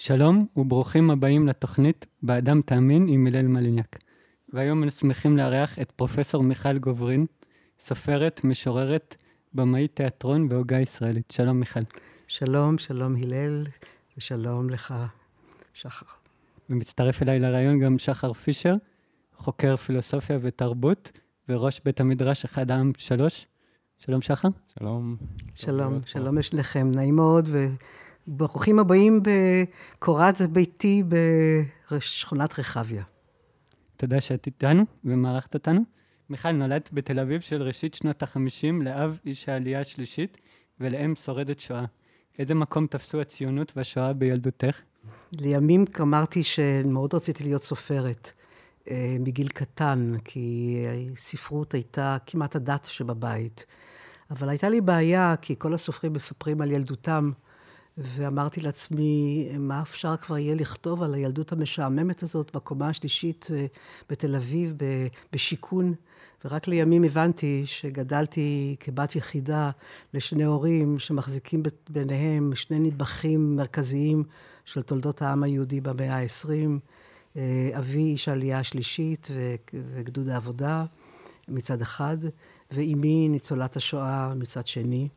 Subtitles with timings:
[0.00, 3.98] שלום וברוכים הבאים לתוכנית "באדם תאמין" עם הלל מליניאק.
[4.52, 7.26] והיום אנו שמחים לארח את פרופסור מיכל גוברין,
[7.80, 9.16] סופרת, משוררת,
[9.54, 11.30] במאית תיאטרון והוגה ישראלית.
[11.30, 11.80] שלום מיכל.
[12.28, 13.66] שלום, שלום הלל,
[14.16, 14.94] ושלום לך,
[15.74, 16.06] שחר.
[16.70, 18.74] ומצטרף אליי לרעיון גם שחר פישר,
[19.36, 21.12] חוקר פילוסופיה ותרבות,
[21.48, 23.46] וראש בית המדרש אחד העם שלוש.
[23.98, 24.48] שלום שחר.
[24.78, 25.16] שלום.
[25.54, 27.48] שלום, שלום לשניכם, נעים מאוד,
[28.28, 31.02] וברוכים הבאים בקורת ביתי
[31.90, 33.02] בשכונת רחביה.
[33.96, 35.80] תודה שאת איתנו ומערכת אותנו.
[36.30, 40.36] מיכל נולדת בתל אביב של ראשית שנות החמישים לאב איש העלייה השלישית
[40.80, 41.84] ולאם שורדת שואה.
[42.38, 44.80] איזה מקום תפסו הציונות והשואה בילדותך?
[45.32, 48.32] לימים אמרתי שמאוד רציתי להיות סופרת
[48.90, 50.76] אה, מגיל קטן, כי
[51.16, 53.66] ספרות הייתה כמעט הדת שבבית.
[54.30, 57.30] אבל הייתה לי בעיה, כי כל הסופרים מספרים על ילדותם,
[57.98, 63.66] ואמרתי לעצמי, מה אפשר כבר יהיה לכתוב על הילדות המשעממת הזאת בקומה השלישית אה,
[64.10, 64.74] בתל אביב,
[65.32, 65.94] בשיכון.
[66.44, 69.70] ורק לימים הבנתי שגדלתי כבת יחידה
[70.14, 74.24] לשני הורים שמחזיקים ביניהם שני נדבכים מרכזיים
[74.64, 76.50] של תולדות העם היהודי במאה ה-20.
[77.36, 79.28] אה, אבי איש העלייה השלישית
[79.94, 80.84] וגדוד העבודה
[81.48, 82.16] מצד אחד,
[82.70, 85.08] ואימי ניצולת השואה מצד שני.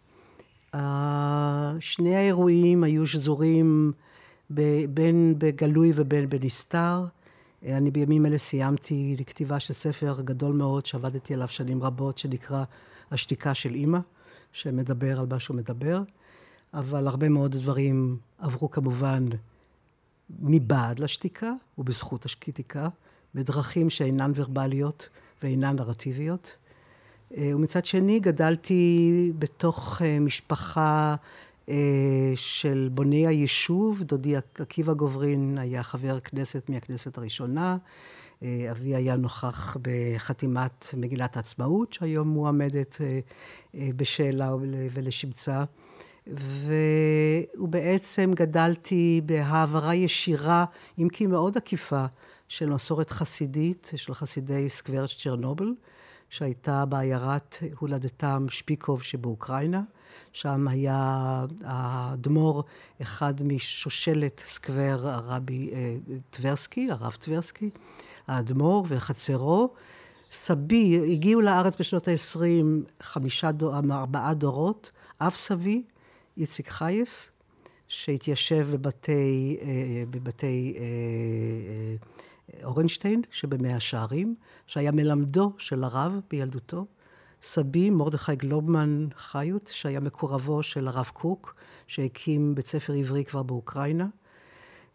[1.80, 3.92] שני האירועים היו שזורים
[4.90, 7.06] בין בגלוי ובין בנסתר.
[7.66, 12.64] אני בימים אלה סיימתי לכתיבה של ספר גדול מאוד שעבדתי עליו שנים רבות, שנקרא
[13.12, 14.00] השתיקה של אימא,
[14.52, 16.02] שמדבר על מה שהוא מדבר,
[16.74, 19.26] אבל הרבה מאוד דברים עברו כמובן
[20.40, 22.88] מבעד לשתיקה ובזכות השתיקה,
[23.36, 25.10] בדרכים שאינן ורבליות
[25.44, 26.58] ואינן נרטיביות.
[27.38, 31.16] אה, ומצד שני גדלתי בתוך אה, משפחה
[31.70, 31.76] אה,
[32.36, 34.04] של בוני היישוב.
[34.04, 37.78] דודי עקיבא גוברין היה חבר כנסת מהכנסת הראשונה.
[38.72, 42.98] אבי היה נוכח בחתימת מגילת העצמאות, שהיום מועמדת
[43.76, 44.56] בשאלה
[44.94, 45.64] ולשמצה.
[47.58, 50.66] ובעצם גדלתי בהעברה ישירה,
[51.00, 52.06] אם כי מאוד עקיפה,
[52.48, 55.74] של מסורת חסידית, של חסידי סקוורץ' צ'רנובל.
[56.32, 59.82] שהייתה בעיירת הולדתם שפיקוב שבאוקראינה.
[60.34, 62.64] שם היה האדמו"ר,
[63.02, 65.96] אחד משושלת סקוור הרבי אה,
[66.30, 67.70] טברסקי, הרב טברסקי,
[68.28, 69.74] האדמו"ר וחצרו.
[70.32, 73.50] סבי, הגיעו לארץ בשנות ה-20 חמישה,
[73.92, 75.84] ארבעה דורות, אב סבי,
[76.38, 77.32] איציק חייס,
[77.88, 79.68] שהתיישב בבתי, אה,
[80.10, 81.96] בבתי אה,
[82.64, 84.36] אורנשטיין שבמאה שערים,
[84.68, 86.86] שהיה מלמדו של הרב בילדותו.
[87.44, 91.56] סבי, מרדכי גלובמן חיות, שהיה מקורבו של הרב קוק,
[91.88, 94.08] שהקים בית ספר עברי כבר באוקראינה.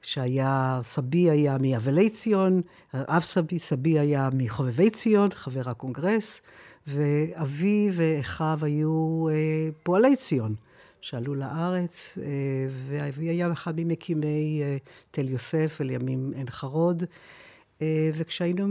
[0.02, 2.60] שהיה, סבי היה מאבלי ציון,
[2.94, 6.40] אב סבי, סבי היה מחובבי ציון, חבר הקונגרס,
[6.86, 10.54] ואבי ואחיו היו אה, פועלי ציון,
[11.06, 12.24] שעלו לארץ, אה,
[12.86, 14.76] ואבי היה אחד ממקימי אה,
[15.10, 17.02] תל יוסף ולימים עין חרוד.
[17.82, 18.64] אה, וכשהיינו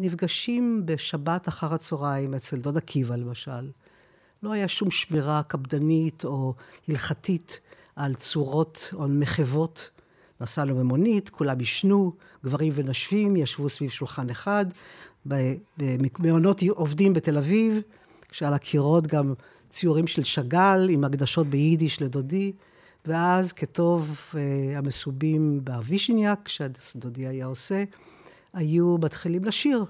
[0.00, 3.70] נפגשים בשבת אחר הצהריים אצל דוד עקיבא למשל,
[4.42, 6.54] לא היה שום שמירה קפדנית או
[6.88, 7.60] הלכתית
[7.96, 9.90] על צורות או על מחוות.
[10.40, 12.12] נסענו במונית, כולם עישנו,
[12.44, 14.66] גברים ונשים ישבו סביב שולחן אחד,
[16.18, 17.82] במעונות עובדים בתל אביב,
[18.28, 19.34] כשעל הקירות גם
[19.70, 22.52] ציורים של שאגאל עם הקדשות ביידיש לדודי,
[23.06, 27.84] ואז כטוב אה, המסובים באבישיניאק, שדודי היה עושה,
[28.52, 29.84] היו מתחילים לשיר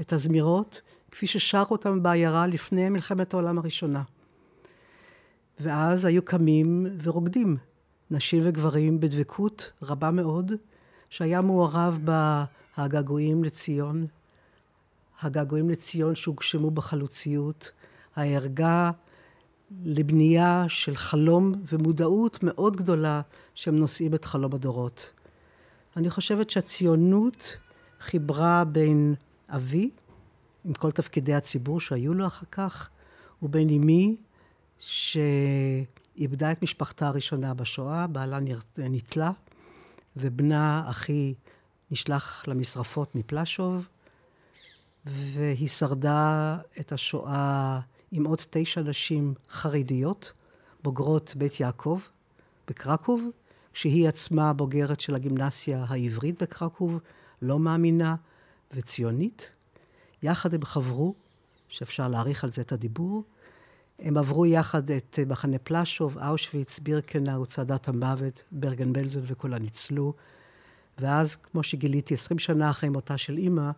[0.00, 0.80] את הזמירות,
[1.10, 4.02] כפי ששר אותם בעיירה לפני מלחמת העולם הראשונה.
[5.60, 7.56] ואז היו קמים ורוקדים,
[8.10, 10.52] נשים וגברים בדבקות רבה מאוד,
[11.10, 11.98] שהיה מעורב
[12.76, 14.06] בהגעגועים לציון,
[15.20, 17.70] הגעגועים לציון שהוגשמו בחלוציות,
[18.16, 18.90] הערגה
[19.84, 23.20] לבנייה של חלום ומודעות מאוד גדולה
[23.54, 25.10] שהם נושאים את חלום הדורות.
[25.96, 27.56] אני חושבת שהציונות
[28.00, 29.14] חיברה בין
[29.48, 29.90] אבי,
[30.64, 32.88] עם כל תפקידי הציבור שהיו לו אחר כך,
[33.42, 34.16] ובין אמי,
[34.78, 38.38] שאיבדה את משפחתה הראשונה בשואה, בעלה
[38.78, 39.30] נתלה,
[40.16, 41.34] ובנה, אחי,
[41.90, 43.88] נשלח למשרפות מפלשוב,
[45.06, 47.80] והיא שרדה את השואה
[48.16, 50.32] עם עוד תשע נשים חרדיות,
[50.82, 52.00] בוגרות בית יעקב
[52.68, 53.22] בקרקוב,
[53.72, 56.98] שהיא עצמה בוגרת של הגימנסיה העברית בקרקוב,
[57.42, 58.14] לא מאמינה
[58.72, 59.50] וציונית.
[60.22, 61.14] יחד הם חברו,
[61.68, 63.24] שאפשר להעריך על זה את הדיבור,
[63.98, 70.14] הם עברו יחד את מחנה פלשוב, אושוויץ, בירקנאו, צעדת המוות, ברגן בלזן וכולם ניצלו.
[70.98, 73.70] ואז, כמו שגיליתי, עשרים שנה אחרי מותה של אימא,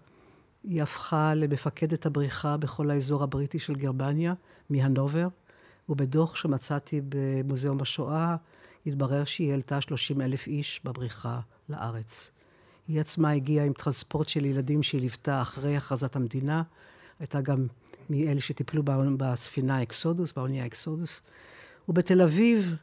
[0.66, 4.34] היא הפכה למפקדת הבריחה בכל האזור הבריטי של גרמניה,
[4.70, 5.28] מהנובר,
[5.88, 8.36] ובדוח שמצאתי במוזיאום השואה,
[8.86, 12.30] התברר שהיא העלתה 30 אלף איש בבריחה לארץ.
[12.88, 16.62] היא עצמה הגיעה עם טרנספורט של ילדים שהיא ליוותה אחרי הכרזת המדינה.
[17.20, 17.66] הייתה גם
[18.10, 18.82] מאלה שטיפלו
[19.16, 21.20] בספינה אקסודוס, באונייה אקסודוס.
[21.88, 22.74] ובתל אביב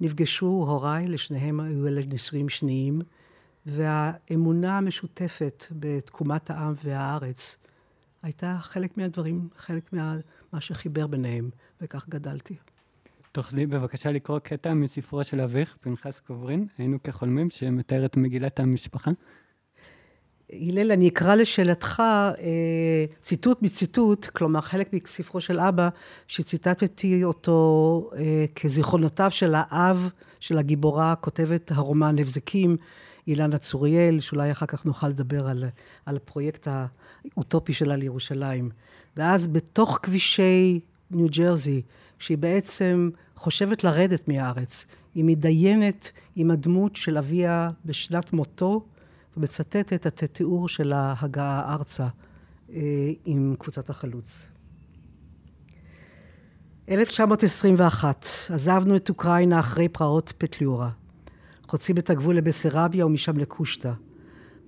[0.00, 3.02] נפגשו הוריי, לשניהם היו אלה נישואים שניים,
[3.66, 7.56] והאמונה המשותפת בתקומת העם והארץ
[8.22, 9.92] הייתה חלק מהדברים, חלק
[10.52, 12.54] מה שחיבר ביניהם, וכך גדלתי.
[13.32, 19.10] תוכלי בבקשה לקרוא קטע מספרו של אביך, פנחס קוברין, היינו כחולמים, שמתאר את מגילת המשפחה.
[20.52, 25.88] הלל, אני אקרא לשאלתך אה, ציטוט מציטוט, כלומר חלק מספרו של אבא,
[26.26, 30.10] שציטטתי אותו אה, כזיכרונותיו של האב
[30.40, 32.76] של הגיבורה, כותבת הרומן הבזקים,
[33.26, 35.64] אילנה צוריאל, שאולי אחר כך נוכל לדבר על,
[36.06, 36.68] על הפרויקט
[37.34, 38.70] האוטופי שלה לירושלים.
[39.16, 40.80] ואז בתוך כבישי
[41.10, 41.82] ניו ג'רזי,
[42.18, 48.86] שהיא בעצם חושבת לרדת מהארץ, היא מתדיינת עם הדמות של אביה בשנת מותו,
[49.36, 52.06] ומצטטת את התיאור של ההגעה ארצה
[52.70, 54.46] אה, עם קבוצת החלוץ.
[56.88, 60.90] 1921, עזבנו את אוקראינה אחרי פרעות פטליורה.
[61.68, 63.92] חוצים את הגבול לבסרביה ומשם לקושטא.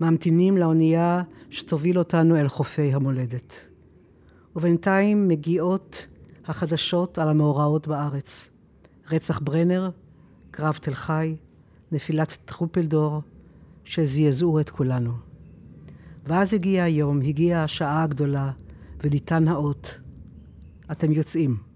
[0.00, 3.68] ממתינים לאונייה שתוביל אותנו אל חופי המולדת.
[4.56, 6.06] ובינתיים מגיעות
[6.46, 8.48] החדשות על המאורעות בארץ.
[9.10, 9.90] רצח ברנר,
[10.50, 11.36] קרב תל חי,
[11.92, 13.22] נפילת טרופלדור,
[13.84, 15.12] שזעזעו את כולנו.
[16.26, 18.50] ואז הגיע היום, הגיעה השעה הגדולה,
[19.04, 20.00] וניתן האות.
[20.92, 21.67] אתם יוצאים.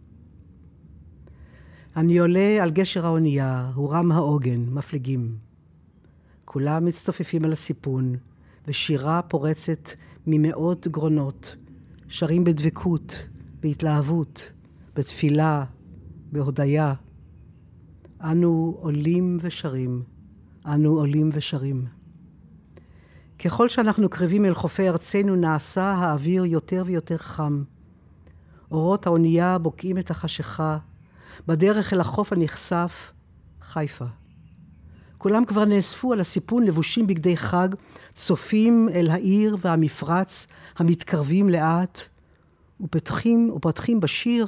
[1.97, 5.37] אני עולה על גשר האונייה, הורם העוגן, מפליגים.
[6.45, 8.17] כולם מצטופפים על הסיפון,
[8.67, 9.89] ושירה פורצת
[10.27, 11.57] ממאות גרונות,
[12.09, 13.29] שרים בדבקות,
[13.61, 14.53] בהתלהבות,
[14.95, 15.65] בתפילה,
[16.33, 16.95] בהודיה.
[18.21, 20.03] אנו עולים ושרים,
[20.67, 21.87] אנו עולים ושרים.
[23.39, 27.63] ככל שאנחנו קרבים אל חופי ארצנו, נעשה האוויר יותר ויותר חם.
[28.71, 30.79] אורות האונייה בוקעים את החשיכה,
[31.47, 33.13] בדרך אל החוף הנכסף,
[33.63, 34.05] חיפה.
[35.19, 37.69] כולם כבר נאספו על הסיפון לבושים בגדי חג,
[38.15, 40.47] צופים אל העיר והמפרץ
[40.77, 42.01] המתקרבים לאט,
[42.81, 44.47] ופתחים, ופותחים בשיר,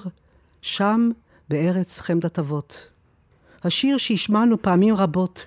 [0.62, 1.10] שם
[1.48, 2.88] בארץ חמדת אבות.
[3.64, 5.46] השיר שהשמענו פעמים רבות,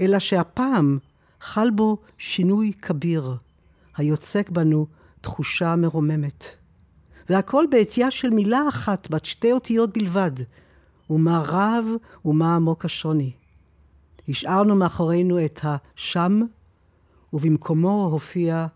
[0.00, 0.98] אלא שהפעם
[1.40, 3.36] חל בו שינוי כביר,
[3.96, 4.86] היוצק בנו
[5.20, 6.65] תחושה מרוממת.
[7.30, 10.30] והכל בעטייה של מילה אחת, בת שתי אותיות בלבד,
[11.10, 11.84] ומה רב
[12.24, 13.32] ומה עמוק השוני.
[14.28, 16.40] השארנו מאחורינו את השם,
[17.32, 18.66] ובמקומו הופיע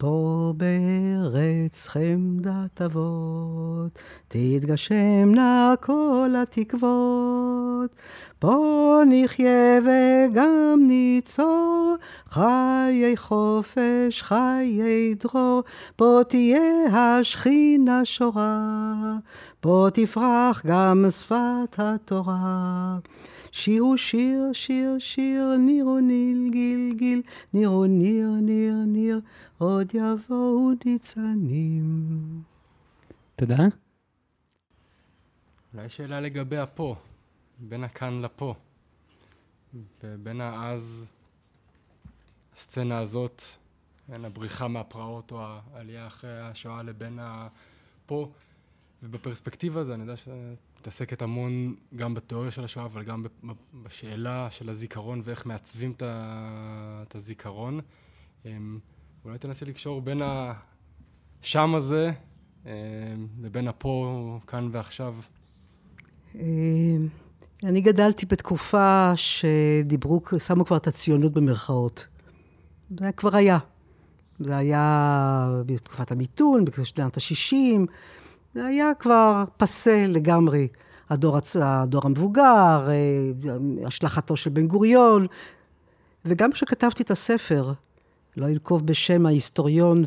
[0.00, 0.40] פה.
[0.56, 3.98] בארץ חמדת אבות,
[4.28, 7.90] תתגשמנה כל התקוות.
[8.38, 11.96] פה נחיה וגם ניצור,
[12.28, 15.62] חיי חופש, חיי דרור.
[15.96, 16.60] פה תהיה
[16.92, 18.64] השכינה שורה,
[19.60, 22.98] פה תפרח גם שפת התורה.
[23.52, 27.22] שירו שיר, שיר, שיר, נירו ניל, גיל, גיל,
[27.54, 29.20] נירו ניר, ניר, ניר,
[29.58, 32.42] עוד יבואו ניצנים.
[33.36, 33.64] תודה.
[35.74, 36.96] אולי שאלה לגבי הפה,
[37.58, 38.54] בין הכאן לפה.
[40.02, 41.10] בין האז,
[42.56, 43.42] הסצנה הזאת,
[44.08, 48.30] בין הבריחה מהפרעות או העלייה אחרי השואה לבין הפה.
[49.02, 53.26] ובפרספקטיבה הזו אני יודע שאת מתעסקת המון גם בתיאוריה של השואה, אבל גם
[53.82, 57.80] בשאלה של הזיכרון ואיך מעצבים את הזיכרון.
[58.46, 58.78] אמ,
[59.24, 60.22] אולי תנסי לקשור בין
[61.42, 62.12] השם הזה
[62.66, 62.70] אמ,
[63.42, 65.14] לבין הפה, כאן ועכשיו.
[66.34, 67.08] אמ,
[67.62, 72.06] אני גדלתי בתקופה שדיברו, שמו כבר את הציונות במרכאות.
[72.98, 73.58] זה כבר היה.
[74.40, 77.86] זה היה בתקופת המיתון, בשנות ה-60.
[78.54, 80.68] זה היה כבר פסה לגמרי.
[81.10, 85.26] הדור, הדור המבוגר, אה, השלכתו של בן גוריון.
[86.24, 87.72] וגם כשכתבתי את הספר,
[88.36, 90.04] לא ינקוב בשם ההיסטוריון,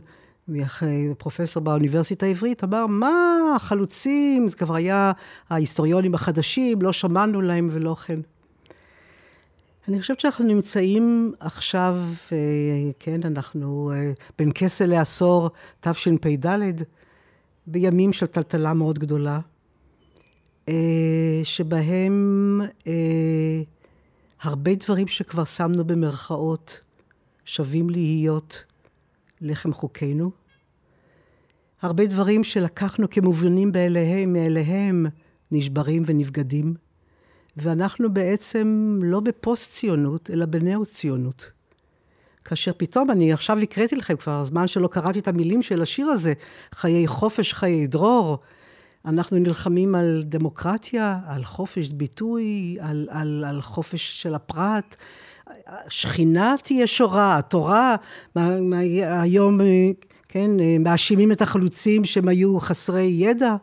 [1.17, 3.13] פרופסור באוניברסיטה העברית, אמר, מה,
[3.55, 5.11] החלוצים, זה כבר היה
[5.49, 8.19] ההיסטוריונים החדשים, לא שמענו להם ולא כן.
[9.87, 11.95] אני חושבת שאנחנו נמצאים עכשיו,
[12.31, 12.37] אה,
[12.99, 16.45] כן, אנחנו אה, בין כסה לעשור תשפ"ד,
[17.67, 19.39] בימים של טלטלה מאוד גדולה,
[20.69, 23.61] אה, שבהם אה,
[24.41, 26.81] הרבה דברים שכבר שמנו במרכאות
[27.45, 28.63] שווים להיות
[29.41, 30.31] לחם חוקינו.
[31.81, 35.05] הרבה דברים שלקחנו כמובנים באליהם, מאליהם,
[35.51, 36.73] נשברים ונבגדים.
[37.57, 41.51] ואנחנו בעצם לא בפוסט-ציונות, אלא בנאו-ציונות.
[42.53, 46.33] כאשר פתאום, אני עכשיו הקראתי לכם כבר, זמן שלא קראתי את המילים של השיר הזה,
[46.73, 48.37] חיי חופש, חיי דרור.
[49.05, 54.95] אנחנו נלחמים על דמוקרטיה, על חופש ביטוי, על, על, על חופש של הפרט.
[55.89, 57.95] שכינה תהיה שורה, התורה,
[58.35, 58.77] מה, מה,
[59.21, 59.59] היום,
[60.29, 63.55] כן, מאשימים את החלוצים שהם היו חסרי ידע.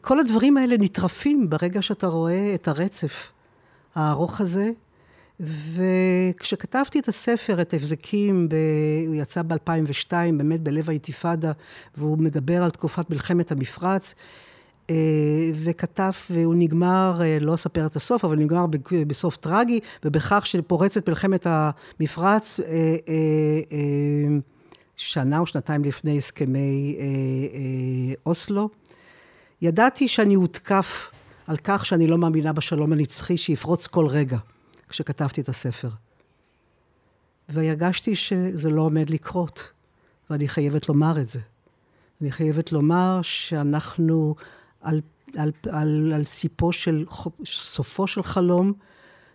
[0.00, 3.32] כל הדברים האלה נטרפים ברגע שאתה רואה את הרצף
[3.94, 4.70] הארוך הזה.
[5.40, 8.54] וכשכתבתי את הספר, את הבזקים, ב...
[9.06, 11.52] הוא יצא ב-2002, באמת בלב האינתיפאדה,
[11.96, 14.14] והוא מדבר על תקופת מלחמת המפרץ,
[14.90, 18.66] אה, וכתב, והוא נגמר, אה, לא אספר את הסוף, אבל נגמר
[19.06, 22.96] בסוף טרגי, ובכך שפורצת מלחמת המפרץ, אה,
[24.96, 26.96] שנה או שנתיים לפני הסכמי
[28.26, 28.68] אוסלו.
[29.62, 31.10] ידעתי שאני הותקף
[31.46, 34.38] על כך שאני לא מאמינה בשלום הנצחי שיפרוץ כל רגע,
[34.88, 35.88] כשכתבתי את הספר.
[37.48, 39.72] והרגשתי שזה לא עומד לקרות,
[40.30, 41.40] ואני חייבת לומר את זה.
[42.20, 44.34] אני חייבת לומר שאנחנו
[44.80, 45.00] על,
[45.36, 47.04] על, על, על סיפו של,
[47.44, 48.72] סופו של חלום,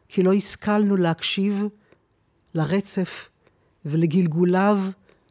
[0.08, 1.64] כי לא השכלנו להקשיב
[2.54, 3.30] לרצף
[3.86, 4.80] ולגלגוליו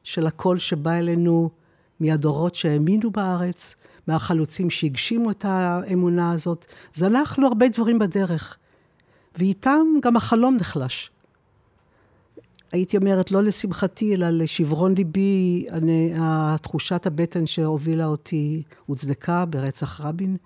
[0.04, 1.50] של הקול שבא אלינו
[2.00, 3.74] מהדורות שהאמינו בארץ,
[4.06, 6.66] מהחלוצים שהגשימו את האמונה הזאת.
[6.94, 8.56] זנחנו הרבה דברים בדרך,
[9.38, 11.10] ואיתם גם החלום נחלש.
[12.72, 16.12] הייתי אומרת, לא לשמחתי, אלא לשברון ליבי, אני,
[16.62, 20.36] תחושת הבטן שהובילה אותי הוצדקה ברצח רבין,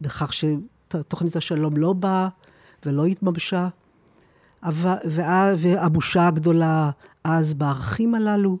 [0.00, 2.28] ובכך שתוכנית השלום לא באה
[2.86, 3.68] ולא התממשה,
[5.06, 6.90] והבושה הגדולה
[7.24, 8.58] אז בערכים הללו,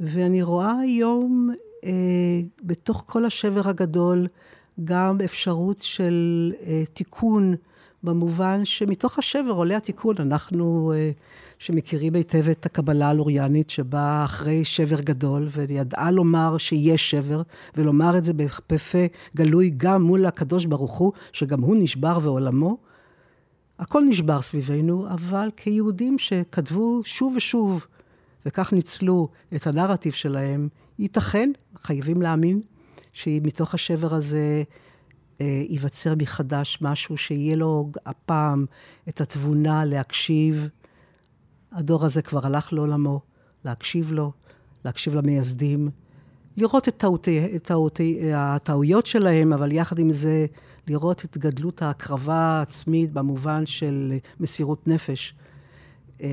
[0.00, 1.50] ואני רואה היום,
[1.84, 1.90] אה,
[2.62, 4.26] בתוך כל השבר הגדול,
[4.84, 7.54] גם אפשרות של אה, תיקון,
[8.02, 10.16] במובן שמתוך השבר עולה התיקון.
[10.18, 11.10] אנחנו, אה,
[11.58, 17.42] שמכירים היטב את הקבלה הלוריאנית, שבאה אחרי שבר גדול, וידעה לומר שיש שבר,
[17.76, 18.98] ולומר את זה בפה
[19.36, 22.76] גלוי גם מול הקדוש ברוך הוא, שגם הוא נשבר ועולמו.
[23.78, 27.86] הכל נשבר סביבנו, אבל כיהודים שכתבו שוב ושוב
[28.46, 30.68] וכך ניצלו את הנרטיב שלהם,
[30.98, 31.50] ייתכן,
[31.82, 32.60] חייבים להאמין,
[33.16, 34.62] שמתוך השבר הזה
[35.40, 38.66] אה, ייווצר מחדש משהו שיהיה לו הפעם
[39.08, 40.68] את התבונה להקשיב.
[41.72, 43.20] הדור הזה כבר הלך לעולמו,
[43.64, 44.32] להקשיב לו,
[44.84, 45.90] להקשיב למייסדים,
[46.56, 50.46] לראות את, טעותי, את טעותי, הטעויות שלהם, אבל יחד עם זה,
[50.86, 55.34] לראות את גדלות ההקרבה העצמית במובן של מסירות נפש.
[56.22, 56.28] אה,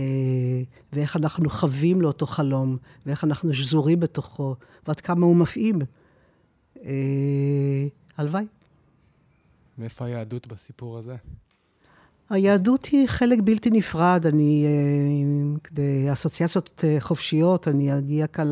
[0.93, 4.55] ואיך אנחנו חווים לאותו חלום, ואיך אנחנו שזורים בתוכו,
[4.87, 5.79] ועד כמה הוא מפעים.
[6.85, 7.87] אה,
[8.17, 8.45] הלוואי.
[9.77, 11.15] מאיפה היהדות בסיפור הזה?
[12.29, 14.25] היהדות היא חלק בלתי נפרד.
[14.25, 18.51] אני אה, באסוציאציות חופשיות, אני אגיע כאן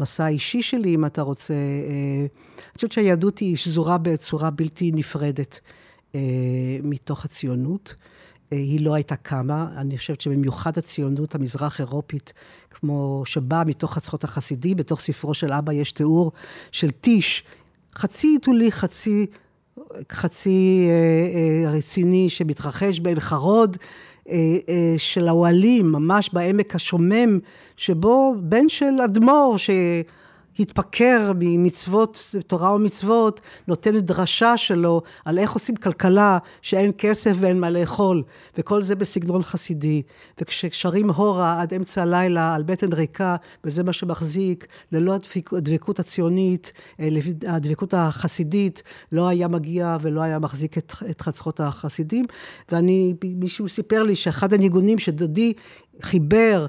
[0.00, 1.54] למסע האישי שלי, אם אתה רוצה.
[1.54, 5.60] אני חושבת שהיהדות היא שזורה בצורה בלתי נפרדת
[6.82, 7.94] מתוך הציונות.
[8.50, 9.68] היא לא הייתה קמה.
[9.76, 12.32] אני חושבת שבמיוחד הציונות המזרח-אירופית,
[12.70, 16.32] כמו שבאה מתוך הצחות החסידי, בתוך ספרו של אבא יש תיאור
[16.72, 17.44] של טיש,
[17.96, 19.26] חצי עיתולי, חצי,
[20.12, 23.76] חצי אה, אה, רציני, שמתרחש בעין חרוד.
[24.28, 24.36] אה,
[24.68, 27.38] אה, של האוהלים, ממש בעמק השומם,
[27.76, 29.70] שבו בן של אדמו"ר, ש...
[30.60, 37.70] התפקר ממצוות, תורה ומצוות, נותן דרשה שלו על איך עושים כלכלה, שאין כסף ואין מה
[37.70, 38.22] לאכול,
[38.58, 40.02] וכל זה בסגנון חסידי.
[40.40, 45.16] וכששרים הורה עד אמצע הלילה על בטן ריקה, וזה מה שמחזיק, ללא
[45.52, 47.08] הדבקות הציונית, אה,
[47.46, 52.24] הדבקות החסידית, לא היה מגיע ולא היה מחזיק את, את חצרות החסידים.
[52.72, 55.52] ואני, מישהו סיפר לי שאחד הניגונים שדודי
[56.02, 56.66] חיבר,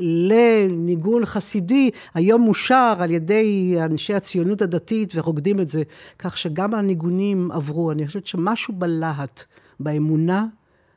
[0.00, 5.82] לניגון חסידי, היום מושר על ידי אנשי הציונות הדתית ורוקדים את זה,
[6.18, 7.92] כך שגם הניגונים עברו.
[7.92, 9.44] אני חושבת שמשהו בלהט,
[9.80, 10.46] באמונה,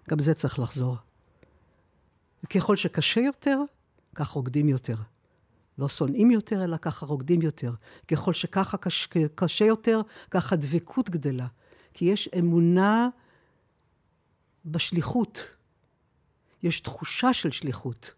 [0.09, 0.95] גם זה צריך לחזור.
[2.49, 3.61] ככל שקשה יותר,
[4.15, 4.95] כך רוקדים יותר.
[5.77, 7.71] לא שונאים יותר, אלא ככה רוקדים יותר.
[8.07, 10.01] ככל שככה קשה, קשה יותר,
[10.31, 11.47] ככה דבקות גדלה.
[11.93, 13.09] כי יש אמונה
[14.65, 15.55] בשליחות.
[16.63, 18.13] יש תחושה של שליחות.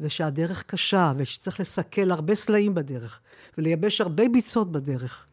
[0.00, 3.20] ושהדרך קשה, ושצריך לסכל הרבה סלעים בדרך,
[3.58, 5.26] ולייבש הרבה ביצות בדרך.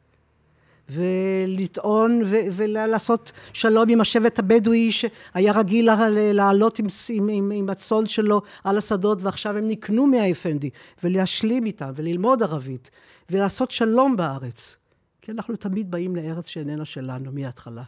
[0.90, 5.90] ולטעון ו- ולעשות שלום עם השבט הבדואי שהיה רגיל
[6.34, 10.70] לעלות עם, עם, עם, עם הצאן שלו על השדות ועכשיו הם נקנו מהאפנדי
[11.04, 12.92] ולהשלים איתם וללמוד ערבית
[13.30, 14.78] ולעשות שלום בארץ.
[15.22, 17.84] כי אנחנו תמיד באים לארץ שאיננה שלנו מההתחלה.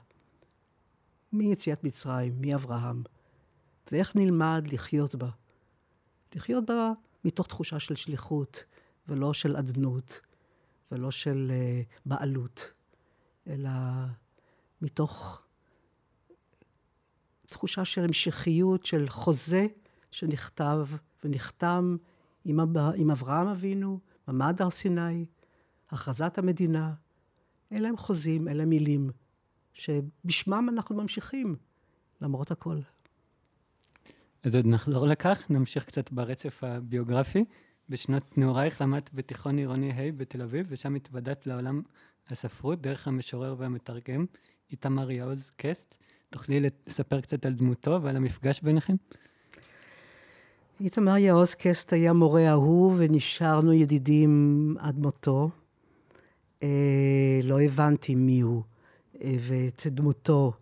[1.33, 3.03] מיציאת מצרים, מאברהם.
[3.91, 5.27] ואיך נלמד לחיות בה?
[6.35, 6.91] לחיות בה
[7.25, 8.65] מתוך תחושה של שליחות
[9.07, 10.19] ולא של אדנות
[10.91, 12.71] ולא של uh, בעלות.
[13.47, 13.69] אלא
[14.81, 15.41] מתוך
[17.47, 19.67] תחושה של המשכיות, של חוזה
[20.11, 20.87] שנכתב
[21.23, 21.97] ונחתם
[22.45, 22.77] עם, אב...
[22.77, 25.25] עם אברהם אבינו, ממד הר סיני,
[25.89, 26.93] הכרזת המדינה.
[27.71, 29.09] אלה הם חוזים, אלה מילים,
[29.73, 31.55] שבשמם אנחנו ממשיכים,
[32.21, 32.77] למרות הכל.
[34.43, 37.43] אז עוד נחזור לכך, נמשיך קצת ברצף הביוגרפי.
[37.89, 41.81] בשנות נעורייך למדת בתיכון עירוני ה' בתל אביב, ושם התוודעת לעולם
[42.29, 44.25] הספרות דרך המשורר והמתרגם,
[44.71, 45.95] איתמר יעוז קסט.
[46.29, 48.95] תוכלי לספר קצת על דמותו ועל המפגש ביניכם?
[50.81, 55.49] איתמר יעוז קסט היה מורה אהוב ונשארנו ידידים עד מותו.
[56.63, 58.63] אה, לא הבנתי מי הוא
[59.21, 60.53] אה, ואת דמותו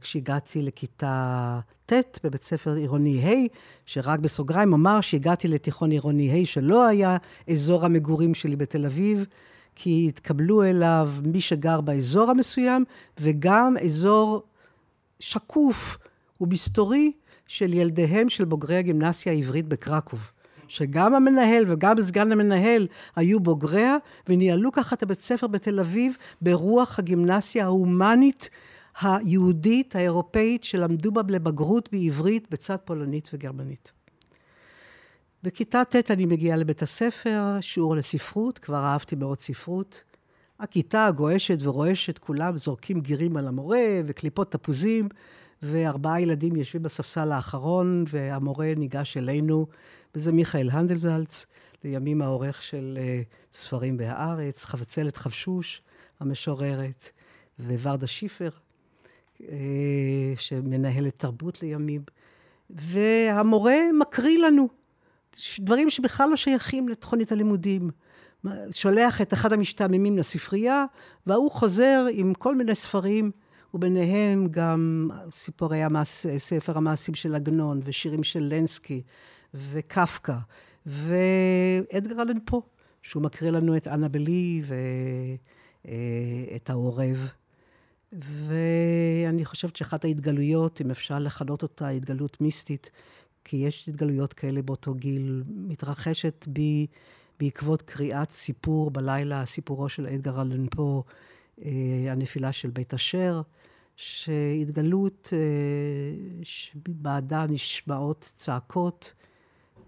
[0.00, 3.46] כשהגעתי לכיתה ט' בבית ספר עירוני ה',
[3.86, 7.16] שרק בסוגריים אומר שהגעתי לתיכון עירוני ה', שלא היה
[7.50, 9.26] אזור המגורים שלי בתל אביב,
[9.74, 12.84] כי התקבלו אליו מי שגר באזור המסוים,
[13.20, 14.42] וגם אזור
[15.20, 15.98] שקוף
[16.40, 17.12] ומסתורי
[17.46, 20.30] של ילדיהם של בוגרי הגימנסיה העברית בקרקוב.
[20.68, 23.96] שגם המנהל וגם סגן המנהל היו בוגריה,
[24.28, 28.50] וניהלו ככה את הבית ספר בתל אביב ברוח הגימנסיה ההומנית
[29.00, 33.92] היהודית האירופאית שלמדו בה לבגרות בעברית בצד פולנית וגרמנית.
[35.42, 40.04] בכיתה ט' אני מגיעה לבית הספר, שיעור לספרות, כבר אהבתי מאוד ספרות.
[40.60, 45.08] הכיתה גועשת ורועשת, כולם זורקים גירים על המורה וקליפות תפוזים,
[45.62, 49.66] וארבעה ילדים יושבים בספסל האחרון, והמורה ניגש אלינו,
[50.14, 51.46] וזה מיכאל הנדלזלץ,
[51.84, 55.82] לימים העורך של uh, ספרים בהארץ, חבצלת חבשוש,
[56.20, 57.08] המשוררת,
[57.58, 58.50] וורדה שיפר,
[60.36, 62.02] שמנהלת תרבות לימים.
[62.70, 64.68] והמורה מקריא לנו
[65.58, 67.90] דברים שבכלל לא שייכים לתוכנית הלימודים.
[68.70, 70.84] שולח את אחד המשתעממים לספרייה,
[71.26, 73.30] וההוא חוזר עם כל מיני ספרים,
[73.74, 79.02] וביניהם גם סיפורי המעש, ספר המעשים של עגנון, ושירים של לנסקי,
[79.54, 80.36] וקפקא,
[80.86, 82.62] ואדגר אלן פה,
[83.02, 84.62] שהוא מקריא לנו את אנה בלי
[85.84, 87.28] ואת העורב.
[88.20, 92.90] ואני חושבת שאחת ההתגלויות, אם אפשר לכנות אותה התגלות מיסטית,
[93.44, 96.86] כי יש התגלויות כאלה באותו גיל, מתרחשת בי
[97.40, 101.02] בעקבות קריאת סיפור בלילה, סיפורו של אדגר אלן פה,
[101.64, 101.70] אה,
[102.08, 103.42] הנפילה של בית אשר,
[103.96, 105.38] שהתגלות אה,
[106.42, 109.14] שבעדה נשמעות צעקות,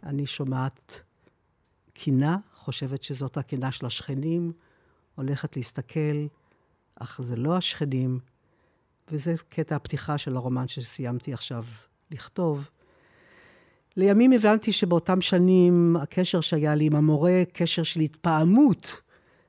[0.03, 1.03] אני שומעת
[1.93, 4.53] קינה, חושבת שזאת הקינה של השכנים,
[5.15, 6.27] הולכת להסתכל,
[7.01, 8.19] אך זה לא השכנים,
[9.11, 11.65] וזה קטע הפתיחה של הרומן שסיימתי עכשיו
[12.11, 12.69] לכתוב.
[13.97, 19.01] לימים הבנתי שבאותם שנים הקשר שהיה לי עם המורה, קשר של התפעמות,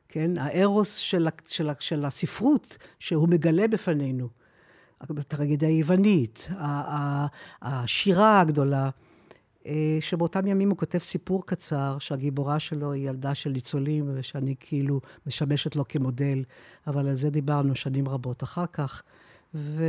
[0.10, 0.38] כן?
[0.38, 4.30] הארוס של, של, של הספרות שהוא מגלה בפנינו.
[5.02, 6.50] הטרגדיה היוונית,
[7.62, 8.90] השירה הגדולה,
[10.00, 15.76] שבאותם ימים הוא כותב סיפור קצר, שהגיבורה שלו היא ילדה של ניצולים, ושאני כאילו משמשת
[15.76, 16.44] לו כמודל,
[16.88, 19.04] אבל על זה דיברנו שנים רבות אחר כך.
[19.56, 19.84] ו...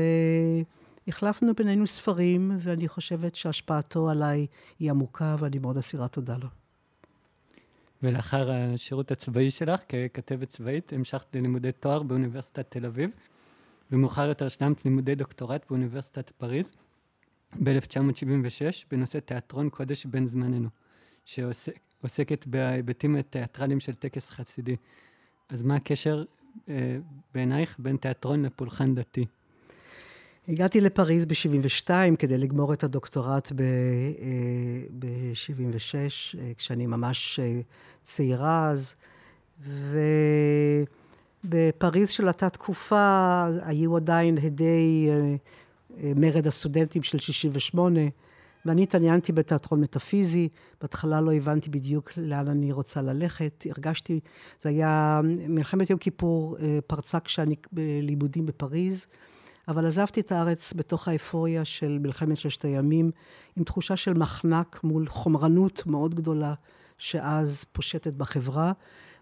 [1.08, 4.46] החלפנו בינינו ספרים, ואני חושבת שהשפעתו עליי
[4.78, 6.48] היא עמוקה, ואני מאוד אסירה תודה לו.
[8.02, 13.10] ולאחר השירות הצבאי שלך ככתבת צבאית, המשכת ללימודי תואר באוניברסיטת תל אביב,
[13.90, 16.72] ומאוחר יותר השלמת לימודי דוקטורט באוניברסיטת פריז
[17.54, 20.68] ב-1976 בנושא תיאטרון קודש בן זמננו,
[21.24, 24.76] שעוסקת בהיבטים התיאטרליים של טקס חסידי.
[25.48, 26.24] אז מה הקשר
[26.68, 26.98] אה,
[27.34, 29.24] בעינייך בין תיאטרון לפולחן דתי?
[30.48, 36.06] הגעתי לפריז ב-72 כדי לגמור את הדוקטורט ב-76, אה,
[36.40, 37.60] אה, כשאני ממש אה,
[38.02, 38.94] צעירה אז,
[41.44, 45.08] ובפריז של אותה תקופה היו עדיין הדי
[46.16, 48.00] מרד הסטודנטים של 68,
[48.66, 50.48] ואני התעניינתי בתיאטרון מטאפיזי,
[50.80, 54.20] בהתחלה לא הבנתי בדיוק לאן אני רוצה ללכת, הרגשתי,
[54.60, 59.06] זה היה מלחמת יום כיפור, פרצה כשאני בלימודים בפריז.
[59.68, 63.10] אבל עזבתי את הארץ בתוך האפוריה של מלחמת ששת הימים,
[63.56, 66.54] עם תחושה של מחנק מול חומרנות מאוד גדולה
[66.98, 68.72] שאז פושטת בחברה.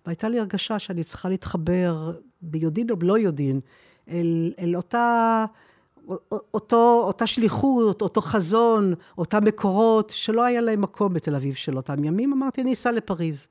[0.06, 3.60] והייתה לי הרגשה שאני צריכה להתחבר ביודעין או בלא יודעין
[4.08, 5.44] אל, אל אותה,
[6.54, 12.04] אותו, אותה שליחות, אותו חזון, אותם מקורות, שלא היה להם מקום בתל אביב של אותם
[12.04, 12.32] ימים.
[12.32, 13.48] אמרתי, אני אסע לפריז.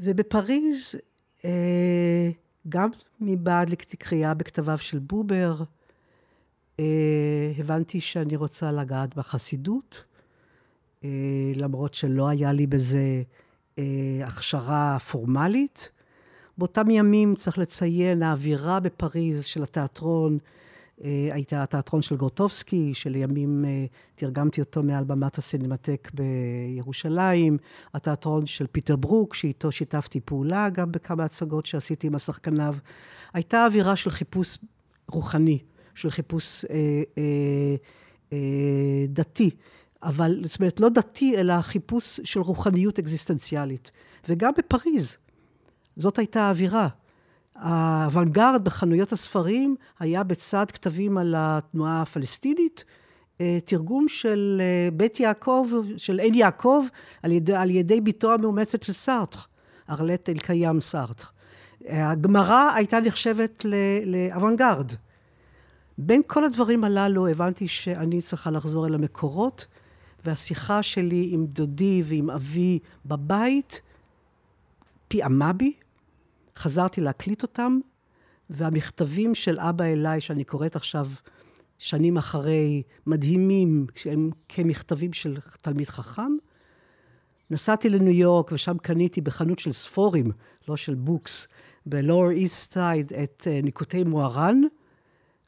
[0.00, 0.94] ובפריז,
[1.44, 2.30] אה,
[2.68, 2.90] גם
[3.20, 5.62] מבעד לקריאה בכתביו של בובר,
[6.80, 10.04] אה, הבנתי שאני רוצה לגעת בחסידות,
[11.04, 11.08] אה,
[11.54, 13.22] למרות שלא היה לי בזה
[14.24, 15.90] הכשרה פורמלית.
[16.58, 20.38] באותם ימים, צריך לציין, האווירה בפריז של התיאטרון,
[21.04, 27.58] אה, הייתה התיאטרון של גורטובסקי, שלימים אה, תרגמתי אותו מעל במת הסינמטק בירושלים,
[27.94, 32.76] התיאטרון של פיטר ברוק, שאיתו שיתפתי פעולה גם בכמה הצגות שעשיתי עם השחקניו.
[33.32, 34.58] הייתה אווירה של חיפוש
[35.08, 35.58] רוחני,
[35.94, 37.76] של חיפוש אה, אה,
[38.32, 39.50] אה, דתי.
[40.02, 43.90] אבל, זאת אומרת, לא דתי, אלא חיפוש של רוחניות אקזיסטנציאלית.
[44.28, 45.16] וגם בפריז,
[45.98, 46.88] זאת הייתה האווירה.
[47.54, 52.84] האוונגרד בחנויות הספרים היה בצד כתבים על התנועה הפלסטינית,
[53.40, 56.84] אה, תרגום של אה, בית יעקב, של עין יעקב,
[57.22, 59.38] על ידי, על ידי ביתו המאומצת של סארטר,
[59.90, 61.24] ארלט אלקיים סארטר.
[61.84, 63.66] הגמרא הייתה נחשבת
[64.04, 64.92] לאוונגרד.
[65.98, 69.66] בין כל הדברים הללו הבנתי שאני צריכה לחזור אל המקורות,
[70.24, 73.80] והשיחה שלי עם דודי ועם אבי בבית
[75.08, 75.72] פיעמה בי,
[76.58, 77.78] חזרתי להקליט אותם,
[78.50, 81.06] והמכתבים של אבא אליי, שאני קוראת עכשיו
[81.78, 86.32] שנים אחרי, מדהימים, שהם כמכתבים של תלמיד חכם.
[87.50, 90.30] נסעתי לניו יורק, ושם קניתי בחנות של ספרים,
[90.68, 91.46] לא של books,
[91.86, 94.60] ב Lower East Side, את uh, ליקוטי מוהר"ן,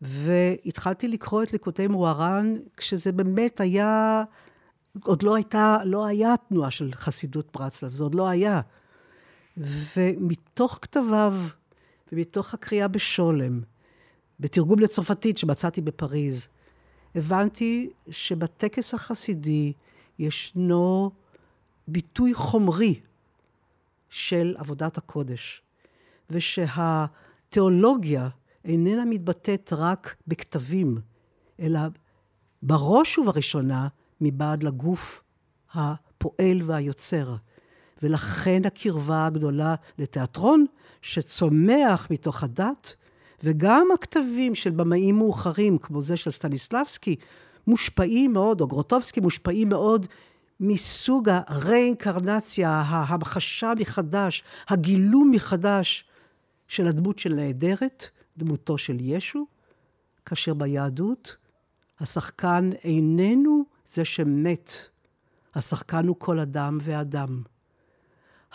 [0.02, 4.22] והתחלתי לקרוא את ליקוטי מוהר"ן, כשזה באמת היה,
[5.04, 8.60] עוד לא הייתה, לא היה תנועה של חסידות ברסלב, זה עוד לא היה.
[9.56, 11.34] ומתוך כתביו
[12.12, 13.60] ומתוך הקריאה בשולם,
[14.40, 16.48] בתרגום לצרפתית שמצאתי בפריז,
[17.14, 19.72] הבנתי שבטקס החסידי
[20.18, 21.10] ישנו
[21.88, 23.00] ביטוי חומרי
[24.08, 25.62] של עבודת הקודש,
[26.30, 28.28] ושהתיאולוגיה
[28.64, 30.98] איננה מתבטאת רק בכתבים,
[31.60, 31.80] אלא
[32.62, 33.88] בראש ובראשונה
[34.20, 35.22] מבעד לגוף
[35.74, 37.36] הפועל והיוצר.
[38.02, 40.66] ולכן הקרבה הגדולה לתיאטרון,
[41.02, 42.96] שצומח מתוך הדת,
[43.44, 47.16] וגם הכתבים של במאים מאוחרים, כמו זה של סטניסלבסקי,
[47.66, 50.06] מושפעים מאוד, או גרוטובסקי מושפעים מאוד
[50.60, 56.04] מסוג הריאינקרנציה, ההמחשה מחדש, הגילום מחדש
[56.68, 59.46] של הדמות של נעדרת, דמותו של ישו,
[60.26, 61.36] כאשר ביהדות
[62.00, 64.70] השחקן איננו זה שמת,
[65.54, 67.42] השחקן הוא כל אדם ואדם.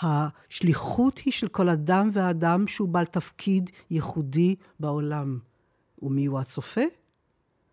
[0.02, 5.40] השליחות היא של כל אדם ואדם שהוא בעל תפקיד ייחודי בעולם.
[6.02, 6.82] ומי הוא הצופה?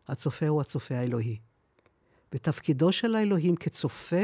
[0.08, 1.38] הצופה הוא הצופה האלוהי.
[2.32, 4.22] ותפקידו של האלוהים כצופה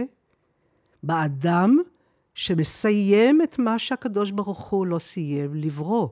[1.02, 1.78] באדם
[2.34, 6.08] שמסיים את מה שהקדוש ברוך הוא לא סיים לברוא.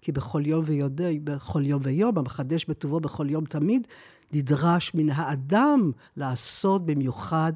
[0.00, 3.86] כי בכל יום ויודע, בכל יום ויום, המחדש בטובו בכל יום תמיד,
[4.32, 7.52] נדרש מן האדם לעשות במיוחד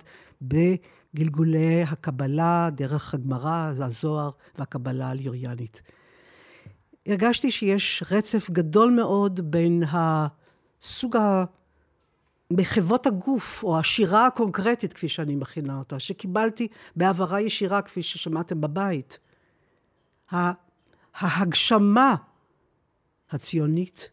[1.16, 5.83] גלגולי הקבלה דרך הגמרא, הזוהר והקבלה הליריאנית.
[7.07, 11.16] הרגשתי שיש רצף גדול מאוד בין הסוג
[12.51, 19.18] מחוות הגוף, או השירה הקונקרטית, כפי שאני מכינה אותה, שקיבלתי בהעברה ישירה, כפי ששמעתם בבית.
[21.14, 22.14] ההגשמה
[23.31, 24.11] הציונית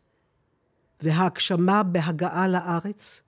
[1.02, 3.24] וההגשמה בהגעה לארץ,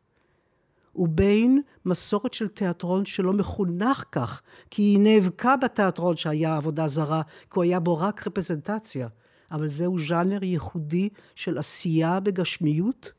[0.96, 7.50] ובין מסורת של תיאטרון שלא מחונך כך, כי היא נאבקה בתיאטרון שהיה עבודה זרה, כי
[7.54, 9.08] הוא היה בו רק רפרזנטציה.
[9.52, 13.12] אבל זהו ז'אנר ייחודי של עשייה בגשמיות,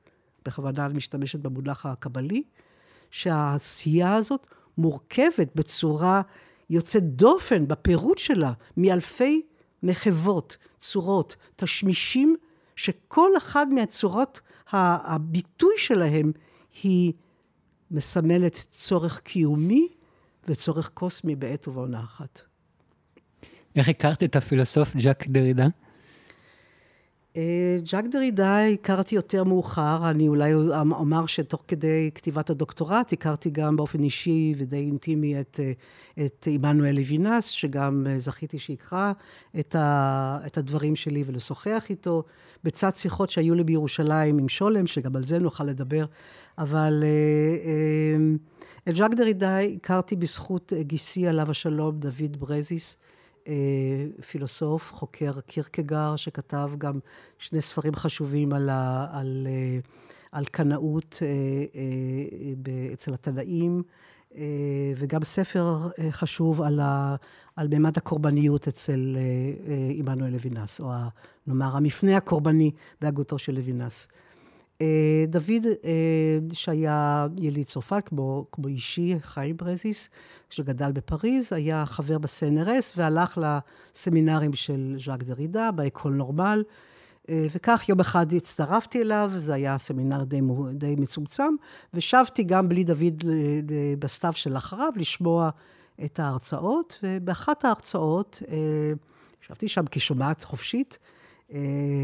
[0.45, 2.43] בכוונה אני משתמשת במונח הקבלי,
[3.11, 4.47] שהעשייה הזאת
[4.79, 6.23] מורכבת בצורה
[6.71, 9.43] יוצאת דופן בפירוט שלה מאלפי
[9.83, 12.37] מחוות, צורות, תשמישים,
[12.77, 14.41] שכל אחד מהצורות,
[14.73, 16.33] הביטוי שלהם
[16.83, 17.13] היא
[17.93, 19.89] מסמלת צורך קיומי
[20.49, 22.41] וצורך קוסמי בעת ובעונה אחת.
[23.77, 25.67] איך הכרת את הפילוסוף ג'אק דרידה?
[27.85, 30.55] ז'אק דרידה הכרתי יותר מאוחר, אני אולי
[30.91, 35.61] אומר שתוך כדי כתיבת הדוקטורט הכרתי גם באופן אישי ודי אינטימי את,
[36.25, 39.13] את עמנואל לוינס, שגם זכיתי שיקרא
[39.61, 42.23] את, ה, את הדברים שלי ולשוחח איתו,
[42.65, 46.05] בצד שיחות שהיו לי בירושלים עם שולם, שגם על זה נוכל לדבר,
[46.59, 47.05] אבל
[48.89, 52.97] את ז'אק דרידה הכרתי בזכות גיסי עליו השלום, דוד ברזיס.
[53.49, 56.99] אה, פילוסוף, חוקר קירקגר, שכתב גם
[57.39, 59.79] שני ספרים חשובים על, ה, על, אה,
[60.33, 63.83] על קנאות אה, אצל התנאים,
[64.97, 67.17] וגם ספר חשוב על, ה,
[67.57, 69.17] על מימד הקורבניות אצל
[69.91, 70.93] עמנואל לוינס, או
[71.47, 74.09] נאמר המפנה הקורבני בהגותו של לוינס.
[74.83, 80.11] אה, דוד, אה, שהיה יליד צרפת, כמו, כמו אישי, חיים ברזיס,
[80.51, 86.63] שגדל בפריז, היה חבר ב CNRS והלך לסמינרים של ז'אק דרידה, ב École Normale.
[87.29, 90.41] אה, וכך יום אחד הצטרפתי אליו, זה היה סמינר די,
[90.73, 91.55] די מצומצם,
[91.95, 93.25] ושבתי גם בלי דוד
[93.99, 95.51] בסתיו של אחריו לשמוע
[96.05, 98.43] את ההרצאות, ובאחת ההרצאות,
[99.43, 100.99] ישבתי שם כשומעת חופשית,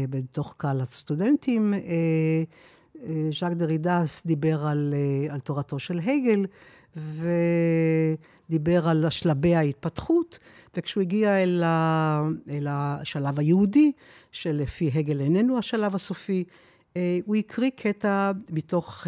[0.09, 1.73] בתוך קהל הסטודנטים.
[1.73, 1.79] אה,
[3.03, 4.93] אה, ז'אק דרידס דיבר על,
[5.29, 6.45] על תורתו של הגל,
[6.95, 10.39] ודיבר על שלבי ההתפתחות,
[10.77, 13.91] וכשהוא הגיע אל, ה, אל השלב היהודי,
[14.31, 16.43] שלפי הגל איננו השלב הסופי,
[17.25, 19.07] הוא הקריא קטע מתוך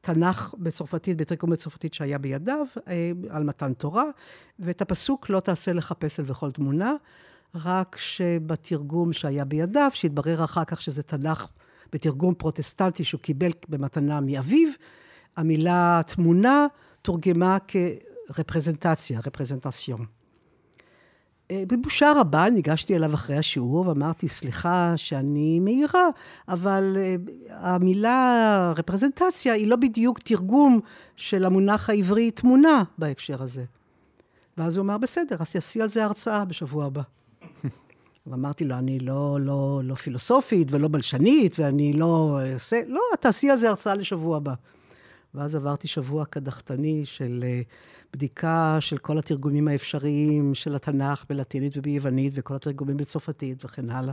[0.00, 2.66] תנ"ך בצרפתית, בתרגום בצרפתית שהיה בידיו,
[3.30, 4.04] על מתן תורה,
[4.58, 6.94] ואת הפסוק לא תעשה לך פסל וכל תמונה.
[7.54, 11.46] רק שבתרגום שהיה בידיו, שהתברר אחר כך שזה תנ"ך
[11.92, 14.68] בתרגום פרוטסטנטי שהוא קיבל במתנה מאביו,
[15.36, 16.66] המילה תמונה
[17.02, 20.06] תורגמה כרפרזנטציה, רפרזנטציון.
[21.50, 26.08] אה, בבושה רבה ניגשתי אליו אחרי השיעור ואמרתי, סליחה שאני מעירה,
[26.48, 27.16] אבל אה,
[27.50, 30.80] המילה רפרזנטציה היא לא בדיוק תרגום
[31.16, 33.64] של המונח העברי תמונה בהקשר הזה.
[34.58, 37.02] ואז הוא אמר, בסדר, אז תעשי על זה הרצאה בשבוע הבא.
[38.26, 43.56] ואמרתי לו, אני לא, לא, לא פילוסופית ולא בלשנית, ואני לא אעשה, לא, תעשי על
[43.56, 44.54] זה הרצאה לשבוע הבא.
[45.34, 47.62] ואז עברתי שבוע קדחתני של אה,
[48.12, 54.12] בדיקה של כל התרגומים האפשריים של התנ"ך בלטינית וביוונית, וכל התרגומים בצרפתית וכן הלאה.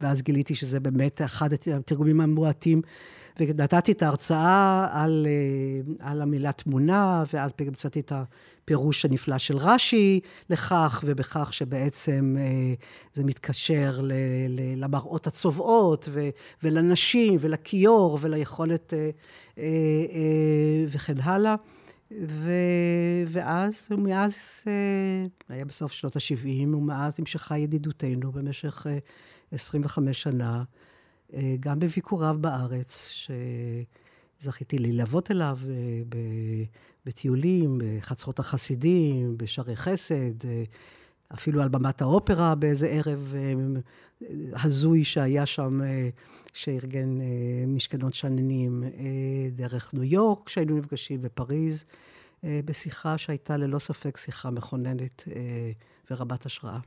[0.00, 2.82] ואז גיליתי שזה באמת אחד התרגומים המועטים.
[3.40, 10.20] ונתתי את ההרצאה על, אה, על המילה תמונה, ואז מצאתי את הפירוש הנפלא של רש"י
[10.50, 12.74] לכך, ובכך שבעצם אה,
[13.14, 14.12] זה מתקשר ל,
[14.48, 16.28] ל, למראות הצובעות, ו,
[16.62, 18.92] ולנשים, ולכיור, וליכולת
[20.88, 21.54] וכן הלאה.
[22.22, 22.50] ו...
[23.26, 28.86] ואז, ומאז, אה, היה בסוף שנות ה-70, ומאז נמשכה ידידותנו במשך
[29.52, 30.62] 25 אה, שנה, אה,
[31.60, 33.10] גם בביקוריו בארץ,
[34.40, 35.58] שזכיתי ללוות אליו
[37.06, 40.34] בטיולים, בחצרות החסידים, בשערי חסד,
[41.34, 43.34] אפילו על במת האופרה באיזה ערב
[44.52, 45.80] הזוי שהיה שם,
[46.52, 47.18] שארגן
[47.66, 48.84] משכנות שננים
[49.52, 51.84] דרך ניו יורק, כשהיינו נפגשים בפריז.
[52.44, 55.70] אה, בשיחה שהייתה ללא ספק שיחה מכוננת אה,
[56.10, 56.78] ורבת השראה.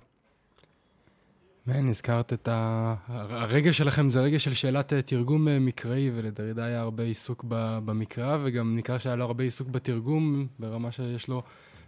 [1.67, 2.95] מעניין, הזכרת את ה...
[3.08, 7.45] הרגע שלכם זה רגע של שאלת אה, תרגום מקראי, ולדרידה היה הרבה עיסוק
[7.86, 11.43] במקרא, וגם ניכר שהיה לו הרבה עיסוק בתרגום, ברמה שיש לו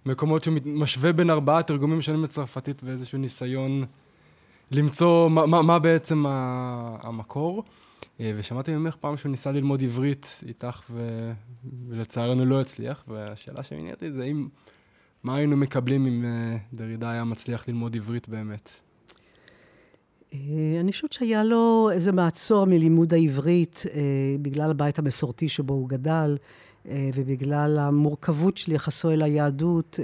[0.05, 3.83] מקומות שהוא משווה בין ארבעה תרגומים שונים לצרפתית ואיזשהו ניסיון
[4.71, 6.25] למצוא מה, מה, מה בעצם
[7.01, 7.63] המקור.
[8.19, 11.31] אה, ושמעתי ממך פעם שהוא ניסה ללמוד עברית איתך, ו...
[11.87, 14.47] ולצערנו לא הצליח, והשאלה שמעניינת אותי זה אם,
[15.23, 18.88] מה היינו מקבלים אם אה, דרידה היה מצליח ללמוד עברית באמת?
[20.33, 20.39] אה,
[20.79, 23.83] אני חושבת שהיה לו איזה מעצור מלימוד העברית
[24.41, 26.37] בגלל הבית המסורתי שבו הוא גדל,
[26.85, 29.99] ובגלל המורכבות של יחסו אל היהדות.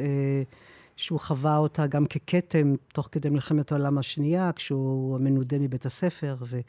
[0.95, 6.59] שהוא חווה אותה גם ככתם תוך כדי מלחמת העולם השנייה, כשהוא מנודה מבית הספר ו,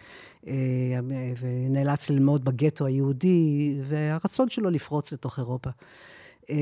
[0.46, 0.52] אה,
[1.40, 5.70] ונאלץ ללמוד בגטו היהודי, והרצון שלו לפרוץ לתוך אירופה.
[6.50, 6.56] אה,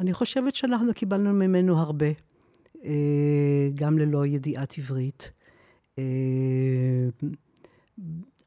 [0.00, 2.12] אני חושבת שאנחנו קיבלנו ממנו הרבה, אה,
[3.74, 5.32] גם ללא ידיעת עברית.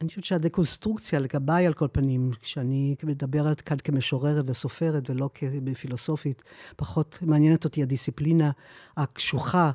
[0.01, 6.43] אני חושבת שהדקונסטרוקציה לגביי, על כל פנים, כשאני מדברת כאן כמשוררת וסופרת ולא כפילוסופית,
[6.75, 8.51] פחות מעניינת אותי הדיסציפלינה
[8.97, 9.71] הקשוחה.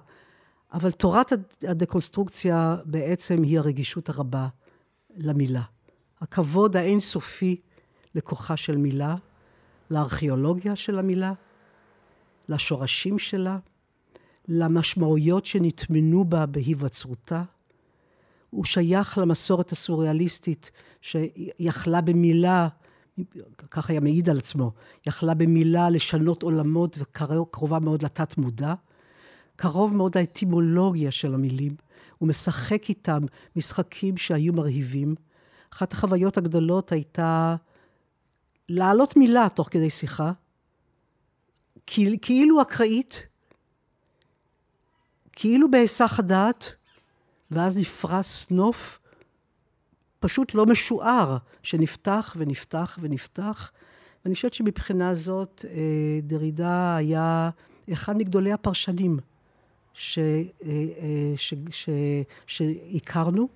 [0.73, 4.49] אבל תורת הדקונסטרוקציה בעצם היא הרגישות הרבה
[5.17, 5.63] למילה.
[6.21, 7.61] הכבוד האינסופי
[8.15, 9.17] לכוחה של מילה,
[9.91, 11.33] לארכיאולוגיה של המילה,
[12.49, 13.59] לשורשים שלה,
[14.49, 17.43] למשמעויות שנטמנו בה בהיווצרותה.
[18.51, 22.69] הוא שייך למסורת הסוריאליסטית שיכלה במילה,
[23.71, 24.73] ככה היה מעיד על עצמו,
[25.07, 28.75] יכלה במילה לשנות עולמות וקרובה מאוד לתת מודע.
[29.57, 31.77] קרוב מאוד לאטימולוגיה של המילים.
[32.19, 33.23] הוא משחק איתם
[33.57, 35.15] משחקים שהיו מרהיבים.
[35.73, 37.57] אחת החוויות הגדולות הייתה
[38.69, 40.33] להעלות מילה תוך כדי שיחה,
[41.87, 43.27] כאילו אקראית,
[45.33, 46.75] כאילו בהיסח הדעת,
[47.51, 48.99] ואז נפרס נוף
[50.21, 53.71] פשוט לא משוער, שנפתח ונפתח ונפתח.
[54.25, 57.51] ואני חושבת שמבחינה זאת אה, דרידה היה
[57.93, 59.19] אחד מגדולי הפרשנים
[59.95, 60.25] ש, אה,
[60.67, 61.89] אה, ש, ש,
[62.47, 63.49] שהכרנו.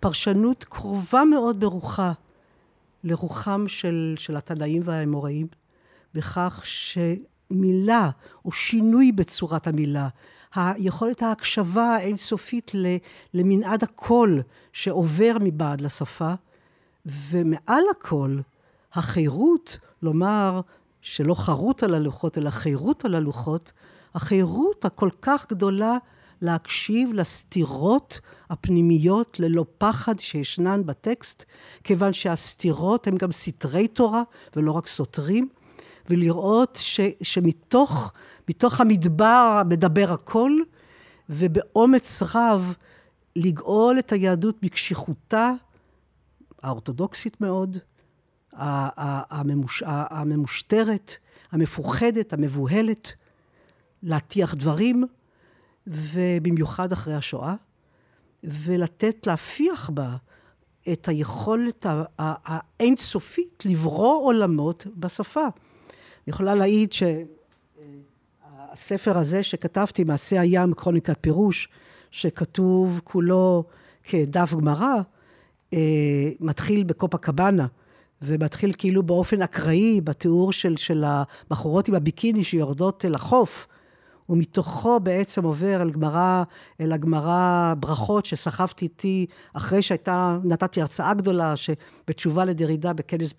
[0.00, 2.12] פרשנות קרובה מאוד ברוחה
[3.04, 5.46] לרוחם של, של התנאים והאמוראים,
[6.14, 8.10] בכך שמילה
[8.44, 10.08] או שינוי בצורת המילה,
[10.56, 12.72] היכולת ההקשבה האינסופית
[13.34, 14.42] למנעד הקול
[14.72, 16.32] שעובר מבעד לשפה,
[17.06, 18.38] ומעל הכל,
[18.92, 20.60] החירות, לומר
[21.00, 23.72] שלא חרות על הלוחות, אלא חירות על הלוחות,
[24.14, 25.96] החירות הכל כך גדולה
[26.42, 31.44] להקשיב לסתירות הפנימיות ללא פחד שישנן בטקסט,
[31.84, 34.22] כיוון שהסתירות הן גם סתרי תורה
[34.56, 35.48] ולא רק סותרים,
[36.10, 38.12] ולראות ש, שמתוך
[38.48, 40.52] מתוך המדבר מדבר הכל,
[41.28, 42.74] ובאומץ רב
[43.36, 45.52] לגאול את היהדות בקשיחותה
[46.62, 47.78] האורתודוקסית מאוד,
[48.52, 51.16] הממוש, הממושטרת,
[51.52, 53.14] המפוחדת, המבוהלת,
[54.02, 55.04] להטיח דברים,
[55.86, 57.54] ובמיוחד אחרי השואה,
[58.44, 60.16] ולתת, להפיח בה
[60.92, 61.86] את היכולת
[62.18, 65.40] האינסופית לברוא עולמות בשפה.
[65.40, 65.50] אני
[66.26, 66.92] יכולה להעיד
[68.74, 71.68] שהספר הזה שכתבתי, מעשה הים, כרוניקת פירוש,
[72.10, 73.64] שכתוב כולו
[74.02, 74.94] כדף גמרא,
[75.72, 77.66] אה, מתחיל בקופה קבאנה,
[78.22, 83.66] ומתחיל כאילו באופן אקראי בתיאור של, של הבחורות עם הביקיני שיורדות אל החוף.
[84.28, 86.42] ומתוכו בעצם עובר אל גמרא,
[86.80, 93.34] אל הגמרא ברכות שסחבתי איתי אחרי שהייתה, נתתי הרצאה גדולה, שבתשובה לדרידה בכנס,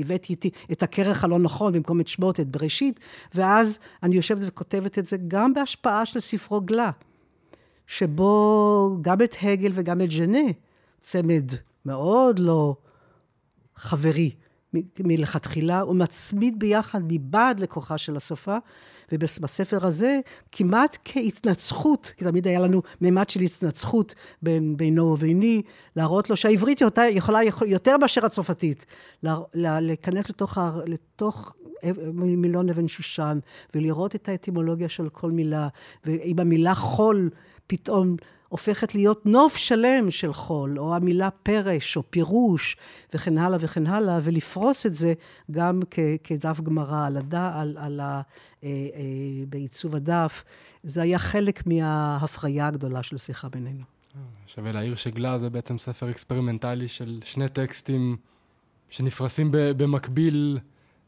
[0.00, 3.00] הבאתי איתי את הכרך הלא נכון במקום את שמות, את בראשית,
[3.34, 6.90] ואז אני יושבת וכותבת את זה גם בהשפעה של ספרו גלה,
[7.86, 10.48] שבו גם את הגל וגם את ז'נה,
[11.02, 11.50] צמד
[11.86, 12.76] מאוד לא
[13.76, 14.30] חברי
[15.00, 18.56] מלכתחילה, הוא מצמיד ביחד מבעד לכוחה של השפה,
[19.14, 20.20] ובספר הזה,
[20.52, 25.62] כמעט כהתנצחות, כי תמיד היה לנו מימד של התנצחות בין, בינו וביני,
[25.96, 28.86] להראות לו שהעברית יכולה יותר מאשר הצרפתית,
[29.54, 31.54] להיכנס לתוך, לתוך
[32.14, 33.38] מילון אבן שושן,
[33.74, 35.68] ולראות את האטימולוגיה של כל מילה,
[36.04, 37.30] ועם המילה חול,
[37.66, 38.16] פתאום
[38.54, 42.76] הופכת להיות נוף שלם של חול, או המילה פרש, או פירוש,
[43.14, 45.14] וכן הלאה וכן הלאה, ולפרוס את זה
[45.50, 48.20] גם כ, כדף גמרא על הדע, על, על ה,
[48.64, 49.00] אה, אה,
[49.48, 50.44] בעיצוב הדף.
[50.82, 53.84] זה היה חלק מההפריה הגדולה של שיחה בינינו.
[54.46, 58.16] שווה להעיר ש Glas זה בעצם ספר אקספרימנטלי של שני טקסטים
[58.88, 60.58] שנפרסים במקביל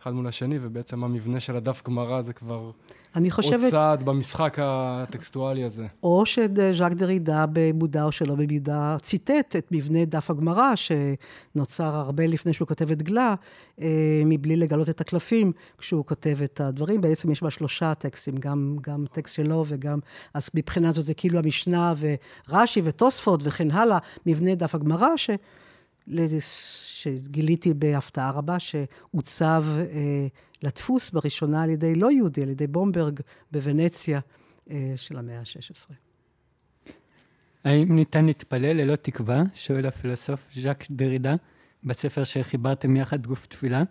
[0.07, 2.71] אחד מול השני, ובעצם המבנה של הדף גמרא זה כבר
[3.17, 3.63] אני חושבת...
[3.63, 5.87] עוד צעד במשחק הטקסטואלי הזה.
[6.03, 12.53] או שז'אק דרידה, במודע או שלא במודע, ציטט את מבנה דף הגמרא, שנוצר הרבה לפני
[12.53, 13.35] שהוא כותב את Glas,
[13.81, 17.01] אה, מבלי לגלות את הקלפים, כשהוא כותב את הדברים.
[17.01, 19.99] בעצם יש בה שלושה טקסטים, גם, גם טקסט שלו וגם...
[20.35, 21.95] אז מבחינה זאת זה כאילו המשנה
[22.49, 25.31] ורש"י ותוספות וכן הלאה, מבנה דף הגמרא, ש...
[26.97, 30.27] שגיליתי בהפתעה רבה, שעוצב אה,
[30.63, 33.21] לדפוס בראשונה על ידי לא יהודי, על ידי בומברג
[33.53, 34.21] בוונציה
[34.71, 35.93] אה, של המאה ה-16.
[37.65, 39.43] האם ניתן להתפלל ללא תקווה?
[39.55, 41.35] שואל הפילוסוף ז'אק דרידה
[41.85, 43.83] בספר שחיברתם יחד גוף תפילה.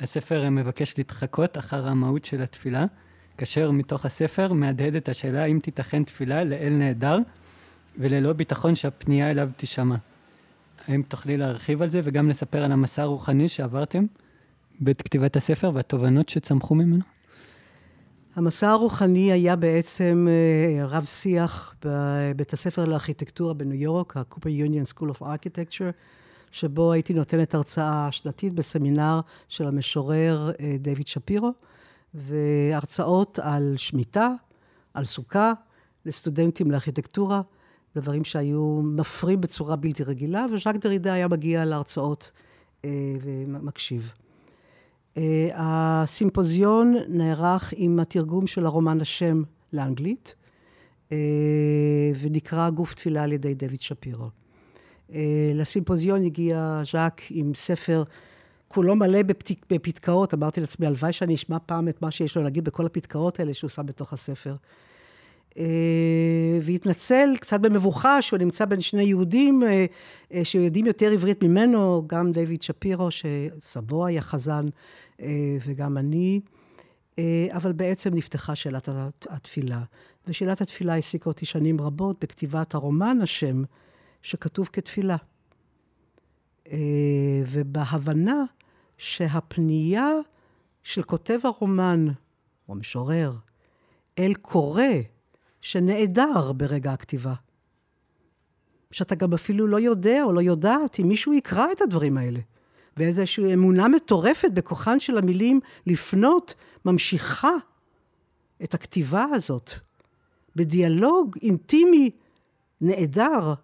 [0.00, 2.84] הספר מבקש להתחקות אחר המהות של התפילה,
[3.38, 7.18] כאשר מתוך הספר מהדהד את השאלה אם תיתכן תפילה לאל נהדר
[7.98, 9.96] וללא ביטחון שהפנייה אליו תישמע.
[10.88, 14.06] האם תוכלי להרחיב על זה וגם לספר על המסע הרוחני שעברתם
[14.80, 17.04] בעת כתיבת הספר והתובנות שצמחו ממנו?
[18.36, 25.16] המסע הרוחני היה בעצם אה, רב שיח בבית הספר לארכיטקטורה בניו יורק, ה-Cooper Union School
[25.16, 25.92] of Architecture,
[26.52, 31.52] שבו הייתי נותנת הרצאה שנתית בסמינר של המשורר אה, דיוויד שפירו,
[32.14, 34.28] והרצאות על שמיטה,
[34.94, 35.52] על סוכה,
[36.06, 37.40] לסטודנטים לארכיטקטורה.
[37.96, 42.30] דברים שהיו מפרים בצורה בלתי רגילה, וז'אק דרידה היה מגיע להרצאות
[42.84, 42.90] אה,
[43.22, 44.12] ומקשיב.
[45.16, 50.34] אה, הסימפוזיון נערך עם התרגום של הרומן השם לאנגלית,
[52.20, 54.26] ונקרא גוף תפילה על ידי דויד שפירו.
[55.54, 58.04] לסימפוזיון הגיע ז'אק עם ספר
[58.72, 59.18] כולו מלא
[59.70, 60.34] בפתקאות.
[60.34, 63.70] אמרתי לעצמי, הלוואי שאני אשמע פעם את מה שיש לו להגיד בכל הפתקאות האלה שהוא
[63.70, 64.54] שם בתוך הספר.
[66.62, 69.62] והתנצל קצת במבוכה שהוא נמצא בין שני יהודים
[70.44, 74.64] שיודעים יותר עברית ממנו, גם דיוויד שפירו, שסבו היה חזן,
[75.66, 76.40] וגם אני.
[77.50, 78.88] אבל בעצם נפתחה שאלת
[79.28, 79.82] התפילה.
[80.26, 83.62] ושאלת התפילה העסיקה אותי שנים רבות בכתיבת הרומן השם,
[84.22, 85.16] שכתוב כתפילה.
[87.46, 88.44] ובהבנה
[88.98, 90.10] שהפנייה
[90.82, 92.06] של כותב הרומן,
[92.68, 93.32] או משורר,
[94.18, 94.82] אל קורא
[95.62, 97.34] שנעדר ברגע הכתיבה.
[98.90, 102.40] שאתה גם אפילו לא יודע או לא יודעת אם מישהו יקרא את הדברים האלה.
[102.96, 106.54] ואיזושהי אמונה מטורפת בכוחן של המילים לפנות,
[106.84, 107.52] ממשיכה
[108.64, 109.70] את הכתיבה הזאת
[110.56, 112.10] בדיאלוג אינטימי
[112.80, 113.54] נעדר,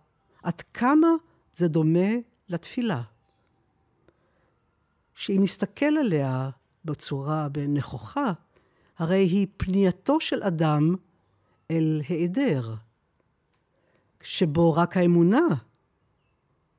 [0.43, 1.09] עד כמה
[1.55, 2.09] זה דומה
[2.49, 3.03] לתפילה.
[5.15, 6.51] שאם נסתכל עליה
[6.85, 8.33] בצורה נכוחה,
[8.99, 10.95] הרי היא פנייתו של אדם
[11.71, 12.75] אל היעדר,
[14.23, 15.47] שבו רק האמונה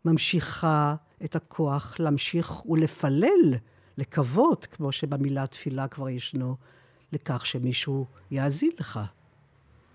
[0.05, 3.55] ממשיכה את הכוח להמשיך ולפלל,
[3.97, 6.55] לקוות, כמו שבמילה תפילה כבר ישנו,
[7.11, 8.99] לכך שמישהו יאזין לך.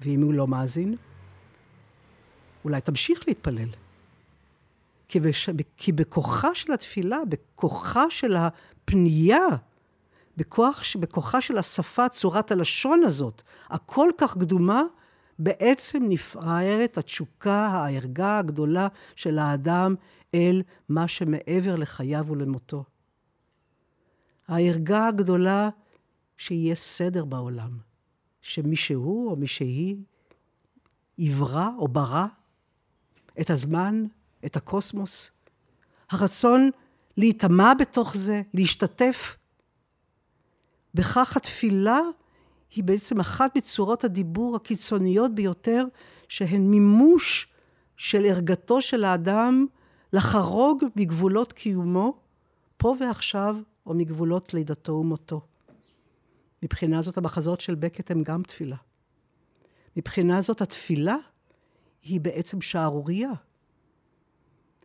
[0.00, 0.96] ואם הוא לא מאזין,
[2.64, 3.68] אולי תמשיך להתפלל.
[5.08, 5.50] כי, בש...
[5.76, 9.46] כי בכוחה של התפילה, בכוחה של הפנייה,
[10.36, 14.82] בכוח, בכוחה של השפה, צורת הלשון הזאת, הכל כך קדומה,
[15.38, 19.94] בעצם נפערת התשוקה, הערגה הגדולה של האדם
[20.34, 22.84] אל מה שמעבר לחייו ולמותו.
[24.48, 25.68] הערגה הגדולה
[26.36, 27.78] שיהיה סדר בעולם,
[28.42, 29.96] שמי שהוא או מי שהיא
[31.18, 32.26] יברא או ברא
[33.40, 34.04] את הזמן,
[34.44, 35.30] את הקוסמוס.
[36.10, 36.70] הרצון
[37.16, 39.36] להיטמע בתוך זה, להשתתף.
[40.94, 42.00] בכך התפילה
[42.74, 45.84] היא בעצם אחת מצורות הדיבור הקיצוניות ביותר,
[46.28, 47.48] שהן מימוש
[47.96, 49.66] של ערגתו של האדם
[50.12, 52.16] לחרוג מגבולות קיומו,
[52.76, 55.40] פה ועכשיו, או מגבולות לידתו ומותו.
[56.62, 58.76] מבחינה זאת המחזות של בקט הם גם תפילה.
[59.96, 61.16] מבחינה זאת התפילה
[62.02, 63.32] היא בעצם שערורייה.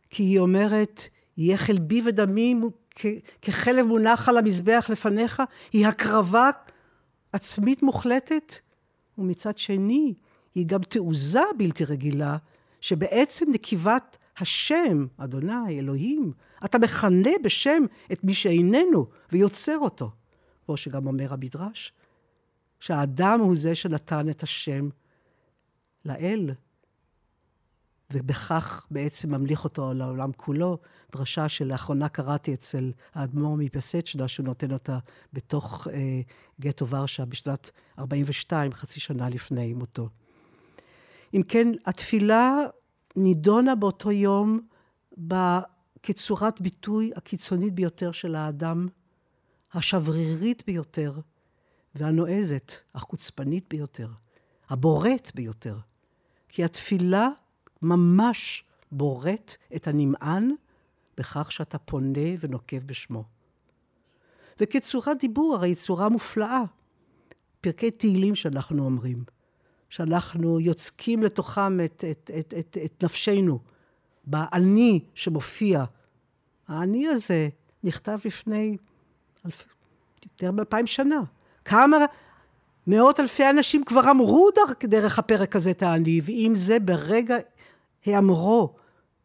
[0.10, 1.02] כי היא אומרת,
[1.38, 2.56] יהיה חלבי ודמי
[3.42, 5.44] כחלב מונח על המזבח לפניך,
[5.74, 6.50] היא הקרבה
[7.34, 8.56] עצמית מוחלטת,
[9.18, 10.14] ומצד שני,
[10.56, 12.38] היא גם תעוזה בלתי רגילה,
[12.82, 16.34] שבעצם נקיבת השם, אדוני, אלוהים,
[16.66, 20.12] אתה מכנה בשם את מי שאיננו ויוצר אותו.
[20.66, 21.94] כמו שגם אומר המדרש,
[22.80, 24.90] שהאדם הוא זה שנתן את השם
[26.06, 26.52] לאל,
[28.14, 30.78] ובכך בעצם ממליך אותו לעולם כולו.
[31.12, 34.98] דרשה שלאחרונה קראתי אצל האדמו"ר מפסצ'נה, שהוא נותן אותה
[35.34, 36.22] בתוך אה,
[36.62, 40.10] גטו ורשה בשנת 42, חצי שנה לפני מותו.
[41.34, 42.58] אם כן, התפילה
[43.16, 44.60] נידונה באותו יום
[46.04, 48.88] כצורת ביטוי הקיצונית ביותר של האדם,
[49.74, 51.20] השברירית ביותר
[51.96, 54.10] והנועזת, החוצפנית ביותר,
[54.70, 55.78] הבורט ביותר.
[56.50, 57.30] כי התפילה
[57.82, 60.52] ממש בורט את הנמען
[61.18, 63.24] בכך שאתה פונה ונוקב בשמו.
[64.60, 66.62] וכצורת דיבור, הרי צורה מופלאה.
[67.62, 69.24] פרקי תהילים שאנחנו אומרים,
[69.90, 73.60] שאנחנו יוצקים לתוכם את, את, את, את, את נפשנו,
[74.26, 75.84] באני שמופיע.
[76.68, 77.50] האני הזה
[77.84, 78.78] נכתב לפני
[79.46, 79.68] אלף,
[80.26, 81.22] יותר מאלפיים שנה.
[81.66, 81.98] כמה
[82.88, 84.50] מאות אלפי אנשים כבר אמרו
[84.84, 87.38] דרך הפרק הזה את האני, ואם זה ברגע
[88.06, 88.76] היאמרו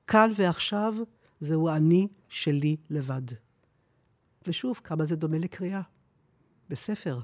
[0.07, 0.95] כאן ועכשיו,
[1.41, 3.23] זהו אני שלי לבד.
[4.47, 5.81] ושוב, כמה זה דומה לקריאה.
[6.71, 7.21] בספר,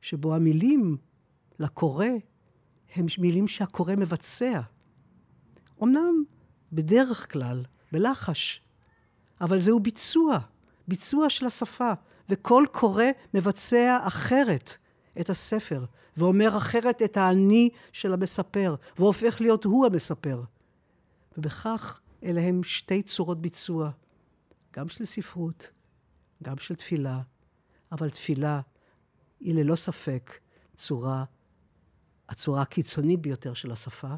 [0.00, 0.96] שבו המילים
[1.58, 2.06] לקורא
[2.94, 4.60] הם מילים שהקורא מבצע.
[5.82, 6.24] אמנם
[6.72, 8.62] בדרך כלל, בלחש,
[9.40, 10.38] אבל זהו ביצוע,
[10.88, 11.92] ביצוע של השפה,
[12.28, 14.76] וכל קורא מבצע אחרת
[15.20, 15.84] את הספר,
[16.16, 20.42] ואומר אחרת את האני של המספר, והופך להיות הוא המספר.
[21.38, 23.90] ובכך אלה הם שתי צורות ביצוע,
[24.76, 25.70] גם של ספרות,
[26.42, 27.20] גם של תפילה,
[27.92, 28.60] אבל תפילה
[29.40, 30.38] היא ללא ספק
[30.74, 31.24] צורה,
[32.28, 34.14] הצורה הקיצונית ביותר של השפה.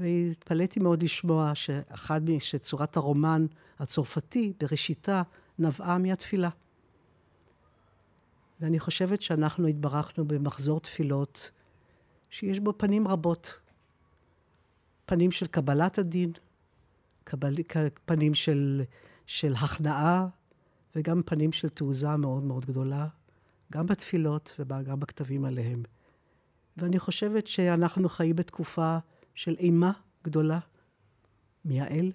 [0.00, 3.46] והתפלאתי מאוד לשמוע שאחד, שצורת הרומן
[3.78, 5.22] הצרפתי בראשיתה
[5.58, 6.48] נבעה מהתפילה.
[8.60, 11.50] ואני חושבת שאנחנו התברכנו במחזור תפילות
[12.30, 13.60] שיש בו פנים רבות.
[15.06, 16.32] פנים של קבלת הדין,
[17.24, 17.54] קבל,
[18.04, 18.82] פנים של,
[19.26, 20.28] של הכנעה,
[20.96, 23.06] וגם פנים של תעוזה מאוד מאוד גדולה,
[23.72, 25.82] גם בתפילות וגם בכתבים עליהם.
[26.76, 28.98] ואני חושבת שאנחנו חיים בתקופה
[29.34, 29.92] של אימה
[30.24, 30.58] גדולה
[31.64, 32.12] מהאל,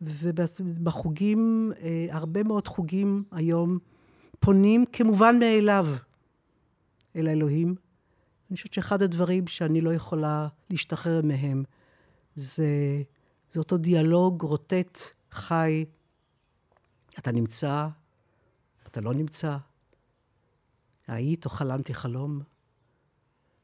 [0.00, 3.78] ובחוגים, אה, הרבה מאוד חוגים היום
[4.40, 5.86] פונים כמובן מאליו
[7.16, 7.74] אל האלוהים.
[8.50, 11.64] אני חושבת שאחד הדברים שאני לא יכולה להשתחרר מהם
[12.36, 13.02] זה,
[13.50, 14.98] זה אותו דיאלוג רוטט,
[15.30, 15.84] חי.
[17.18, 17.88] אתה נמצא,
[18.86, 19.56] אתה לא נמצא.
[21.06, 22.40] היית או חלמתי חלום?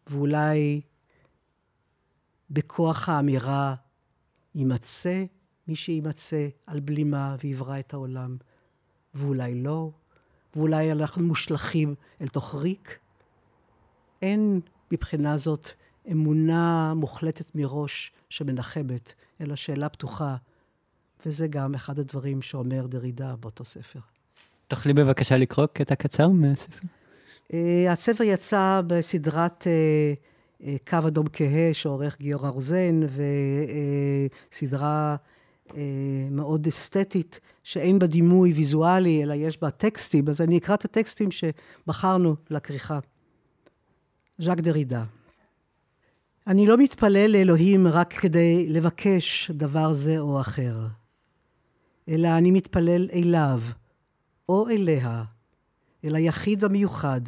[0.07, 0.81] ואולי
[2.51, 3.75] בכוח האמירה
[4.55, 5.25] יימצא
[5.69, 8.37] מי שיימצא על בלימה ויברא את העולם,
[9.15, 9.91] ואולי לא,
[10.57, 12.99] ואולי אנחנו מושלכים אל תוך ריק.
[14.23, 14.61] אין
[14.93, 15.69] מבחינה זאת
[16.11, 20.37] אמונה מוחלטת מראש שמנחמת, אלא שאלה פתוחה,
[21.27, 24.01] וזה גם אחד הדברים שאומר דרידה באותו ספר.
[24.69, 26.87] תוכלי בבקשה לקרוא קטע קצר מהספר?
[27.49, 27.55] Uh,
[27.91, 33.01] הספר יצא בסדרת uh, uh, קו אדום כהה שעורך גיורא רוזן,
[34.53, 35.32] וסדרה uh,
[36.31, 41.29] מאוד אסתטית, שאין בה דימוי ויזואלי, אלא יש בה טקסטים, אז אני אקרא את הטקסטים
[41.31, 42.99] שבחרנו לכריכה.
[44.39, 45.05] ז'אק דרידה.
[46.47, 50.87] אני לא מתפלל לאלוהים רק כדי לבקש דבר זה או אחר,
[52.09, 53.61] אלא אני מתפלל אליו,
[54.49, 55.25] או אליה,
[56.05, 57.21] אל היחיד המיוחד,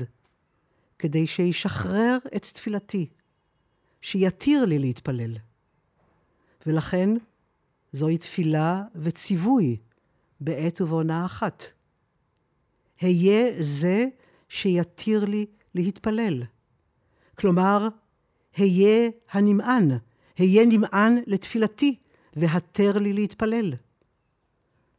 [0.98, 3.06] כדי שישחרר את תפילתי,
[4.00, 5.36] שיתיר לי להתפלל.
[6.66, 7.10] ולכן
[7.94, 9.76] זוהי תפילה וציווי
[10.40, 11.64] בעת ובעונה אחת.
[13.00, 14.04] היה זה
[14.48, 16.42] שיתיר לי להתפלל.
[17.38, 17.88] כלומר,
[18.56, 19.90] היה הנמען,
[20.36, 21.96] היה נמען לתפילתי,
[22.36, 23.74] והתר לי להתפלל.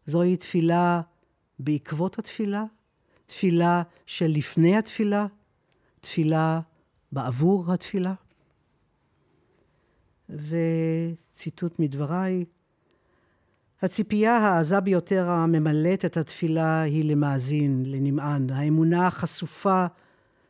[0.05, 1.01] זוהי תפילה
[1.59, 2.63] בעקבות התפילה,
[3.25, 5.27] תפילה של לפני התפילה,
[5.99, 6.59] תפילה
[7.11, 8.13] בעבור התפילה.
[10.29, 12.45] וציטוט מדבריי,
[13.85, 19.85] הציפייה העזה ביותר הממלאת את התפילה היא למאזין, לנמען, האמונה החשופה,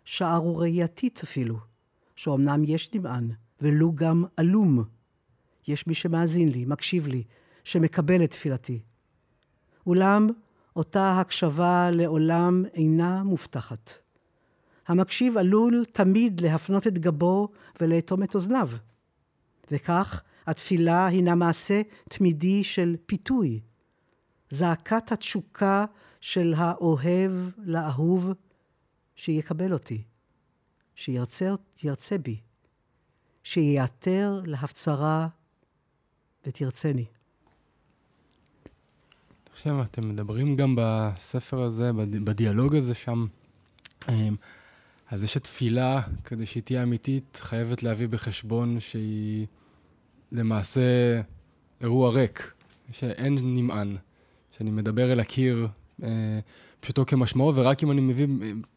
[0.05, 1.57] שערורייתית אפילו,
[2.15, 3.29] שאומנם יש נמען,
[3.61, 4.83] ולו גם עלום.
[5.67, 7.23] יש מי שמאזין לי, מקשיב לי,
[7.63, 8.79] שמקבל את תפילתי.
[9.87, 10.27] אולם
[10.75, 13.91] אותה הקשבה לעולם אינה מובטחת.
[14.87, 17.49] המקשיב עלול תמיד להפנות את גבו
[17.81, 18.69] ולאטום את אוזניו.
[19.71, 23.59] וכך התפילה הינה מעשה תמידי של פיתוי.
[24.49, 25.85] זעקת התשוקה
[26.21, 28.29] של האוהב לאהוב
[29.15, 30.03] שיקבל אותי,
[30.95, 32.39] שירצה בי,
[33.43, 35.27] שייעתר להפצרה
[36.45, 37.05] ותרצני.
[39.51, 41.91] עכשיו, אתם מדברים גם בספר הזה,
[42.23, 43.25] בדיאלוג הזה שם,
[44.09, 44.35] אמ,
[45.07, 49.47] על זה שתפילה, כדי שהיא תהיה אמיתית, חייבת להביא בחשבון שהיא
[50.35, 50.81] למעשה
[51.81, 52.53] אירוע ריק,
[52.91, 53.95] שאין נמען,
[54.57, 55.67] שאני מדבר אל הקיר
[56.03, 56.39] אה,
[56.79, 58.27] פשוטו כמשמעו, ורק אם אני מביא,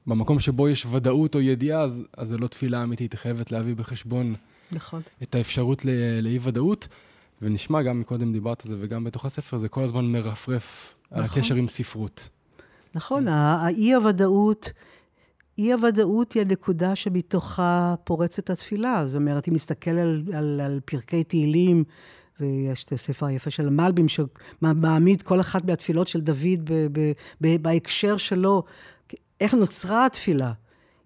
[0.06, 3.74] במקום שבו יש ודאות או ידיעה, אז, אז זה לא תפילה אמיתית, היא חייבת להביא
[3.74, 4.34] בחשבון
[4.72, 5.02] נכון.
[5.22, 5.84] את האפשרות
[6.22, 6.88] לאי-ודאות.
[7.42, 11.18] ונשמע, גם מקודם דיברת על זה, וגם בתוך הספר, זה כל הזמן מרפרף נכון.
[11.18, 12.28] על הקשר עם ספרות.
[12.94, 14.72] נכון, האי-הוודאות,
[15.58, 19.06] אי-הוודאות היא הנקודה שמתוכה פורצת התפילה.
[19.06, 21.84] זאת אומרת, אם נסתכל על, על, על פרקי תהילים,
[22.40, 27.62] ויש את הספר היפה של המלבים, שמעמיד כל אחת מהתפילות של דוד ב, ב, ב,
[27.62, 28.62] בהקשר שלו,
[29.40, 30.52] איך נוצרה התפילה.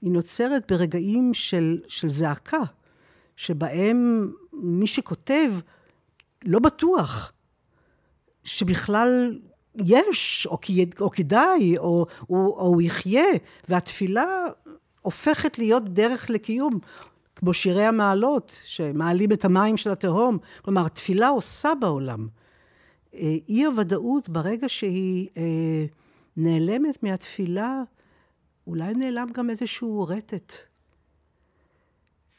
[0.02, 2.62] היא נוצרת ברגעים של, של זעקה,
[3.36, 5.50] שבהם מי שכותב
[6.44, 7.32] לא בטוח
[8.44, 9.38] שבכלל
[9.74, 10.58] יש, או,
[11.00, 13.24] או כדאי, או, או, או הוא יחיה,
[13.68, 14.24] והתפילה
[15.00, 16.78] הופכת להיות דרך לקיום,
[17.36, 20.38] כמו שירי המעלות, שמעלים את המים של התהום.
[20.64, 22.28] כלומר, תפילה עושה בעולם.
[23.14, 25.84] אה, אי הוודאות, ברגע שהיא אה,
[26.36, 27.82] נעלמת מהתפילה,
[28.66, 30.52] אולי נעלם גם איזשהו רטט.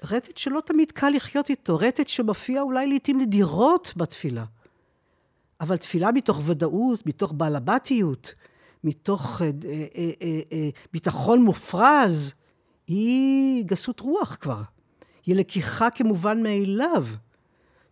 [0.03, 4.43] רטט שלא תמיד קל לחיות איתו, רטט שמופיע אולי לעיתים נדירות בתפילה.
[5.63, 8.33] אבל תפילה מתוך ודאות, מתוך בעלבתיות,
[8.83, 12.33] מתוך אה, אה, אה, אה, אה, ביטחון מופרז,
[12.87, 14.61] היא גסות רוח כבר.
[15.25, 17.05] היא לקיחה כמובן מאליו.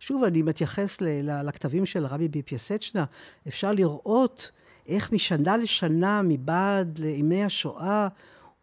[0.00, 0.98] שוב, אני מתייחס
[1.44, 3.04] לכתבים של רבי ביפיאסצ'נה,
[3.48, 4.50] אפשר לראות
[4.86, 8.08] איך משנה לשנה, מבעד לימי השואה,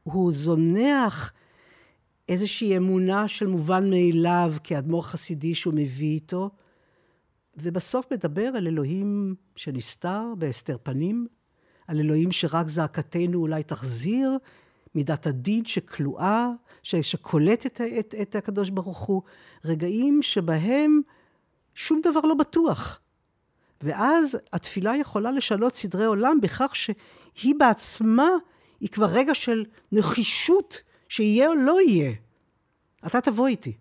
[0.03, 1.33] הוא זונח
[2.29, 6.49] איזושהי אמונה של מובן מאליו כאדמו"ר חסידי שהוא מביא איתו,
[7.63, 11.27] ובסוף מדבר על אלוהים שנסתר בהסתר פנים,
[11.87, 14.37] על אלוהים שרק זעקתנו אולי תחזיר,
[14.95, 16.49] מידת הדין שכלואה,
[16.83, 19.21] שקולט את, את, את הקדוש ברוך הוא,
[19.65, 21.01] רגעים שבהם
[21.75, 22.99] שום דבר לא בטוח.
[23.81, 28.29] ואז התפילה יכולה לשנות סדרי עולם בכך שהיא בעצמה,
[28.79, 32.11] היא כבר רגע של נחישות שיהיה או לא יהיה.
[33.05, 33.73] אתה תבוא איתי.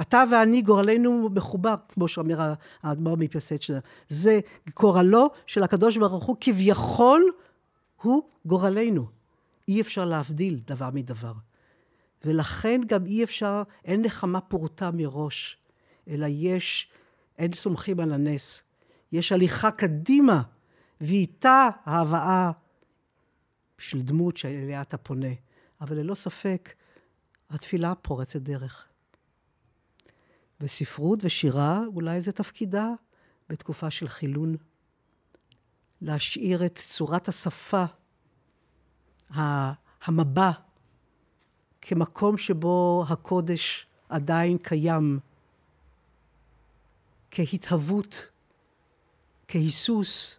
[0.00, 3.78] אתה ואני, גורלנו מחובר, כמו שאומר האדמו"ר מפייסצ'נה.
[4.08, 4.40] זה
[4.76, 7.32] גורלו של הקדוש ברוך הוא, כביכול
[8.02, 9.06] הוא גורלנו.
[9.68, 11.32] אי אפשר להבדיל דבר מדבר.
[12.24, 15.58] ולכן גם אי אפשר, אין נחמה פורטה מראש,
[16.08, 16.88] אלא יש,
[17.38, 18.62] אין סומכים על הנס.
[19.12, 20.42] יש הליכה קדימה,
[21.00, 22.50] ואיתה ההבאה
[23.78, 25.32] של דמות שאליה אתה פונה.
[25.80, 26.74] אבל ללא ספק,
[27.50, 28.88] התפילה פורצת דרך.
[30.64, 32.88] וספרות ושירה, אולי זה תפקידה
[33.48, 34.56] בתקופה של חילון.
[36.00, 37.84] להשאיר את צורת השפה,
[40.04, 40.50] המבע,
[41.80, 45.18] כמקום שבו הקודש עדיין קיים,
[47.30, 48.28] כהתהוות,
[49.48, 50.38] כהיסוס,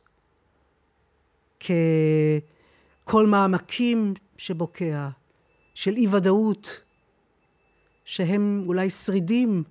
[1.59, 5.09] ככל מעמקים שבוקע,
[5.73, 6.81] של אי ודאות,
[8.05, 9.63] שהם אולי שרידים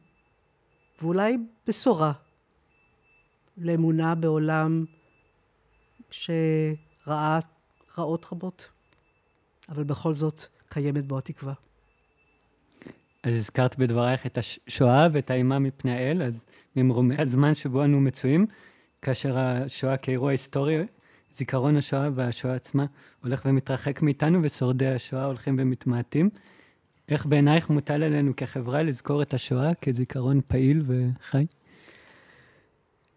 [1.04, 1.36] ואולי
[1.66, 2.12] בשורה
[3.58, 4.84] לאמונה בעולם
[6.10, 7.38] שראה
[7.98, 8.70] רעות רבות,
[9.68, 11.52] אבל בכל זאת קיימת בו התקווה.
[13.22, 16.40] אז הזכרת בדברייך את השואה ואת האימה מפני האל, אז
[16.76, 18.46] ממרומי הזמן שבו אנו מצויים,
[19.02, 20.86] כאשר השואה כאירוע היסטורי,
[21.34, 22.86] זיכרון השואה והשואה עצמה
[23.22, 26.30] הולך ומתרחק מאיתנו, ושורדי השואה הולכים ומתמעטים.
[27.08, 31.46] איך בעינייך מוטל עלינו כחברה לזכור את השואה כזיכרון פעיל וחי?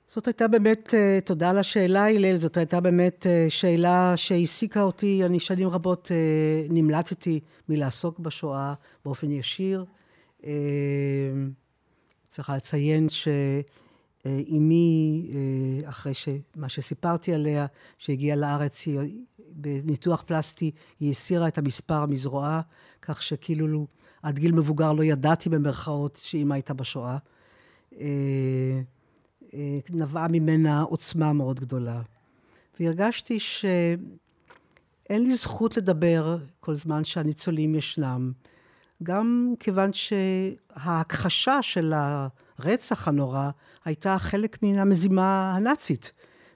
[0.08, 5.26] זאת הייתה באמת, אה, תודה על השאלה, הלל, זאת הייתה באמת אה, שאלה שהעסיקה אותי.
[5.26, 8.74] אני שנים רבות אה, נמלטתי מלעסוק בשואה
[9.06, 9.86] באופן ישיר.
[12.28, 13.08] צריכה לציין
[14.26, 15.24] שאימי,
[15.86, 16.14] אחרי
[16.56, 17.66] מה שסיפרתי עליה,
[17.98, 22.62] שהגיעה לארץ, היא, בניתוח פלסטי, היא הסירה את המספר מזרועה,
[23.08, 23.88] כך שכאילו
[24.24, 27.18] עד גיל מבוגר לא ידעתי במרכאות שאימא הייתה בשואה.
[28.00, 28.82] אה,
[29.90, 32.02] נבעה ממנה עוצמה מאוד גדולה.
[32.80, 33.98] והרגשתי שאין
[35.10, 38.32] לי זכות לדבר כל זמן שהניצולים ישנם,
[39.04, 43.50] גם כיוון שההכחשה של הרצח הנורא
[43.86, 46.12] הייתה חלק מן המזימה הנאצית,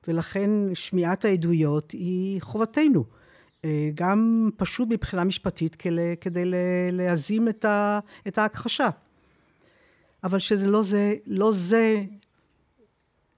[0.08, 3.06] ולכן שמיעת העדויות היא חובתנו.
[3.66, 5.76] אה, גם פשוט מבחינה משפטית
[6.22, 6.44] כדי
[6.92, 7.48] להזים
[8.28, 8.90] את ההכחשה.
[10.24, 12.04] אבל שזה לא זה, לא זה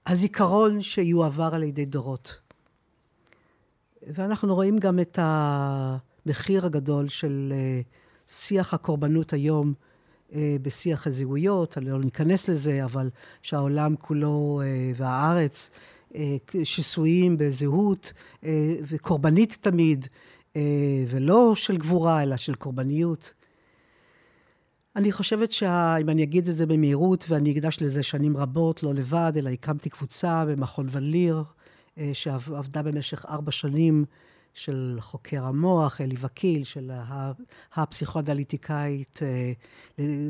[0.06, 2.40] הזיכרון שיועבר על ידי דורות.
[4.06, 7.80] ואנחנו רואים גם את המחיר הגדול של אה,
[8.26, 9.74] שיח הקורבנות היום
[10.32, 13.10] אה, בשיח הזהויות, אני לא ניכנס לזה, אבל
[13.42, 14.62] שהעולם כולו
[14.96, 15.70] והארץ
[16.64, 18.12] שסויים בזהות
[18.82, 20.06] וקורבנית תמיד,
[21.08, 23.34] ולא של גבורה, אלא של קורבניות.
[24.96, 29.32] אני חושבת שאם אני אגיד את זה במהירות, ואני אקדש לזה שנים רבות, לא לבד,
[29.36, 31.42] אלא הקמתי קבוצה במכון וליר,
[31.98, 34.04] אה, שעבדה במשך ארבע שנים,
[34.54, 36.90] של חוקר המוח, אלי וקיל, של
[37.74, 39.52] הפסיכואנליטיקאית אה,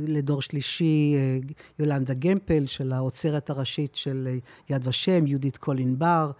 [0.08, 1.38] לדור שלישי, אה,
[1.78, 4.38] יולנדה גמפל, של האוצרת הראשית של
[4.70, 6.30] יד ושם, יהודית קולין בר.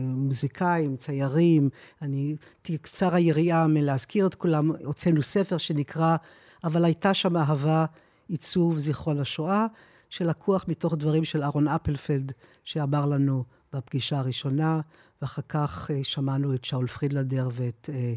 [0.00, 1.68] מוזיקאים, ציירים,
[2.02, 2.36] אני,
[2.82, 6.16] קצר היריעה מלהזכיר את כולם, הוצאנו ספר שנקרא
[6.64, 7.84] אבל הייתה שם אהבה,
[8.28, 9.66] עיצוב זיכרון השואה,
[10.10, 12.32] שלקוח מתוך דברים של אהרון אפלפלד,
[12.64, 14.80] שאמר לנו בפגישה הראשונה,
[15.22, 18.14] ואחר כך אה, שמענו את שאול פרידלנדר ואת אה,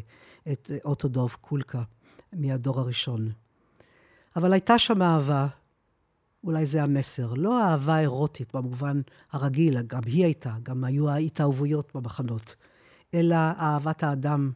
[0.52, 1.82] את אוטודוב קולקה
[2.32, 3.32] מהדור הראשון.
[4.36, 5.46] אבל הייתה שם אהבה,
[6.44, 9.00] אולי זה המסר, לא אהבה אירוטית במובן
[9.32, 12.56] הרגיל, גם היא הייתה, גם היו ההתאהבויות במחנות,
[13.14, 14.50] אלא אהבת האדם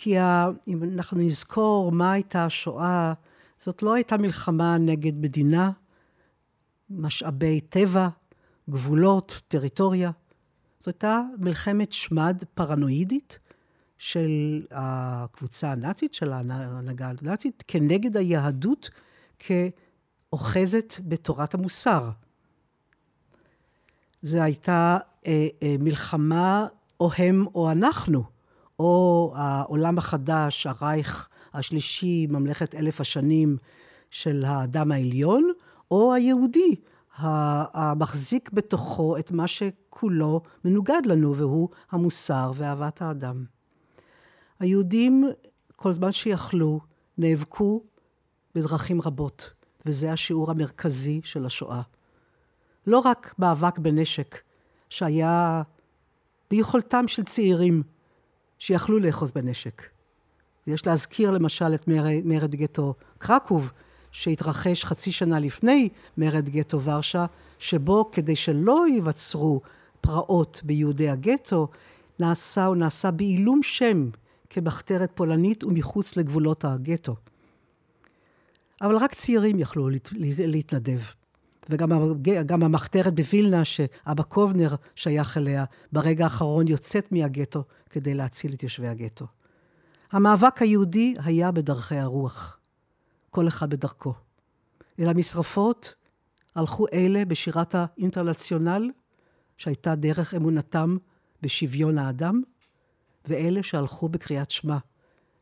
[0.00, 0.16] כי
[0.68, 3.12] אם אנחנו נזכור מה הייתה השואה,
[3.58, 5.70] זאת לא הייתה מלחמה נגד מדינה,
[6.90, 8.08] משאבי טבע,
[8.70, 10.10] גבולות, טריטוריה.
[10.80, 13.38] זו הייתה מלחמת שמד פרנואידית
[13.98, 18.90] של הקבוצה הנאצית, של ההנהגה הנאצית, כנגד היהדות
[19.38, 22.10] כאוחזת בתורת המוסר.
[24.22, 26.66] זו הייתה אה, אה, מלחמה
[27.00, 28.24] או הם או אנחנו.
[28.78, 33.56] או העולם החדש, הרייך השלישי, ממלכת אלף השנים
[34.10, 35.52] של האדם העליון,
[35.90, 36.74] או היהודי,
[37.18, 43.44] המחזיק בתוכו את מה שכולו מנוגד לנו, והוא המוסר ואהבת האדם.
[44.60, 45.24] היהודים,
[45.76, 46.80] כל זמן שיכלו,
[47.18, 47.82] נאבקו
[48.54, 49.52] בדרכים רבות,
[49.86, 51.82] וזה השיעור המרכזי של השואה.
[52.86, 54.40] לא רק מאבק בנשק,
[54.90, 55.62] שהיה
[56.50, 57.82] ביכולתם של צעירים
[58.58, 59.82] שיכלו לאחוז בנשק.
[60.66, 61.88] ויש להזכיר למשל את
[62.24, 63.72] מרד גטו קרקוב,
[64.12, 67.26] שהתרחש חצי שנה לפני מרד גטו ורשה,
[67.58, 69.60] שבו כדי שלא ייווצרו
[70.00, 71.68] פרעות ביהודי הגטו,
[72.18, 74.10] נעשה או נעשה בעילום שם
[74.50, 77.16] כמחתרת פולנית ומחוץ לגבולות הגטו.
[78.82, 81.00] אבל רק צעירים יכלו להת, להתנדב.
[81.70, 88.88] וגם המחתרת בווילנה, שאבא קובנר שייך אליה, ברגע האחרון יוצאת מהגטו כדי להציל את יושבי
[88.88, 89.26] הגטו.
[90.12, 92.57] המאבק היהודי היה בדרכי הרוח,
[93.30, 94.14] כל אחד בדרכו.
[94.98, 95.94] אל המשרפות
[96.54, 98.90] הלכו אלה בשירת האינטרנציונל,
[99.56, 100.96] שהייתה דרך אמונתם
[101.42, 102.42] בשוויון האדם,
[103.24, 104.78] ואלה שהלכו בקריאת שמע,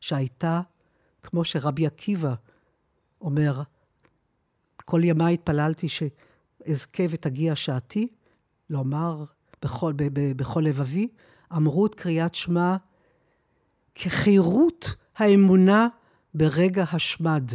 [0.00, 0.60] שהייתה,
[1.22, 2.34] כמו שרבי עקיבא
[3.20, 3.62] אומר,
[4.84, 8.08] כל ימיי התפללתי שאזכה ותגיע שעתי,
[8.70, 9.24] לומר
[9.62, 11.08] בכל, ב, ב, בכל לבבי,
[11.56, 12.76] אמרו את קריאת שמע
[13.94, 15.88] כחירות האמונה
[16.34, 17.50] ברגע השמד.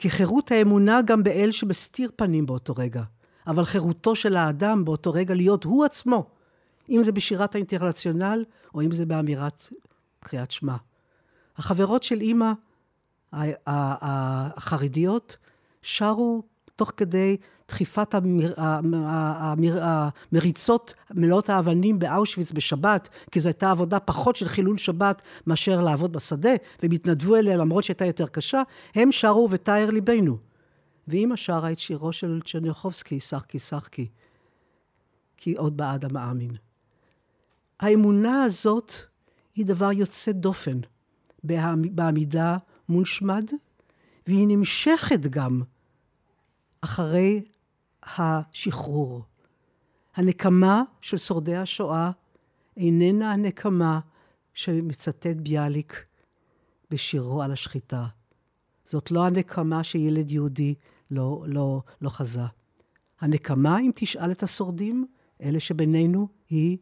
[0.00, 3.02] כחירות האמונה גם באל שמסתיר פנים באותו רגע,
[3.46, 6.26] אבל חירותו של האדם באותו רגע להיות הוא עצמו,
[6.88, 8.44] אם זה בשירת האינטרנציונל
[8.74, 9.66] או אם זה באמירת
[10.20, 10.76] קריאת שמע.
[11.56, 12.52] החברות של אימא
[13.66, 15.36] החרדיות
[15.82, 16.42] שרו
[16.76, 17.36] תוך כדי
[17.70, 24.78] דחיפת המר, המר, המריצות מלאות האבנים באושוויץ בשבת, כי זו הייתה עבודה פחות של חילול
[24.78, 26.50] שבת מאשר לעבוד בשדה,
[26.82, 28.62] והם התנדבו אליה למרות שהייתה יותר קשה,
[28.94, 30.38] הם שרו ותאר ליבנו.
[31.08, 34.06] ואימא שרה את שירו של צ'רניחובסקי, שחקי שחקי,
[35.36, 36.56] כי עוד בעד המאמין.
[37.80, 38.92] האמונה הזאת
[39.54, 40.80] היא דבר יוצא דופן
[41.44, 42.56] בעמידה
[42.88, 43.50] מול שמד,
[44.26, 45.62] והיא נמשכת גם
[46.80, 47.42] אחרי
[48.02, 49.22] השחרור.
[50.14, 52.10] הנקמה של שורדי השואה
[52.76, 54.00] איננה הנקמה
[54.54, 56.04] שמצטט ביאליק
[56.90, 58.06] בשירו על השחיטה.
[58.84, 60.74] זאת לא הנקמה שילד יהודי
[61.10, 62.40] לא, לא, לא חזה.
[63.20, 65.06] הנקמה, אם תשאל את השורדים,
[65.42, 66.78] אלה שבינינו, היא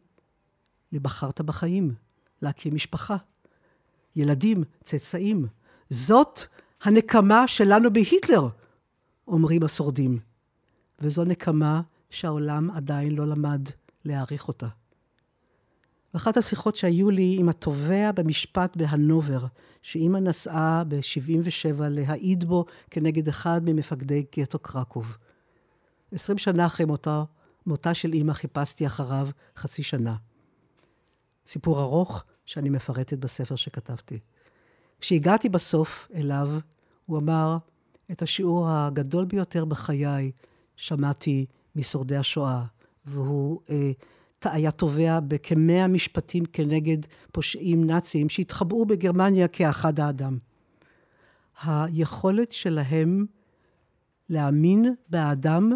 [0.91, 1.93] לבחרת בחיים,
[2.41, 3.17] להקים משפחה.
[4.15, 5.47] ילדים, צאצאים.
[5.89, 6.39] זאת
[6.81, 8.47] הנקמה שלנו בהיטלר,
[9.27, 10.19] אומרים השורדים.
[11.01, 13.61] וזו נקמה שהעולם עדיין לא למד
[14.05, 14.67] להעריך אותה.
[16.13, 19.45] ואחת השיחות שהיו לי עם התובע במשפט בהנובר,
[19.81, 25.17] שאימא נסעה ב-77 להעיד בו כנגד אחד ממפקדי גטו קרקוב.
[26.11, 27.23] עשרים שנה אחרי מותה,
[27.65, 30.15] מותה של אימא חיפשתי אחריו חצי שנה.
[31.45, 34.19] סיפור ארוך שאני מפרטת בספר שכתבתי.
[34.99, 36.49] כשהגעתי בסוף אליו,
[37.05, 37.57] הוא אמר,
[38.11, 40.31] את השיעור הגדול ביותר בחיי
[40.79, 42.63] שמעתי משורדי השואה,
[43.05, 43.91] והוא אה,
[44.43, 46.97] היה תובע בכמאה משפטים כנגד
[47.31, 50.37] פושעים נאצים שהתחבאו בגרמניה כאחד האדם.
[51.63, 53.25] היכולת שלהם
[54.29, 55.71] להאמין באדם,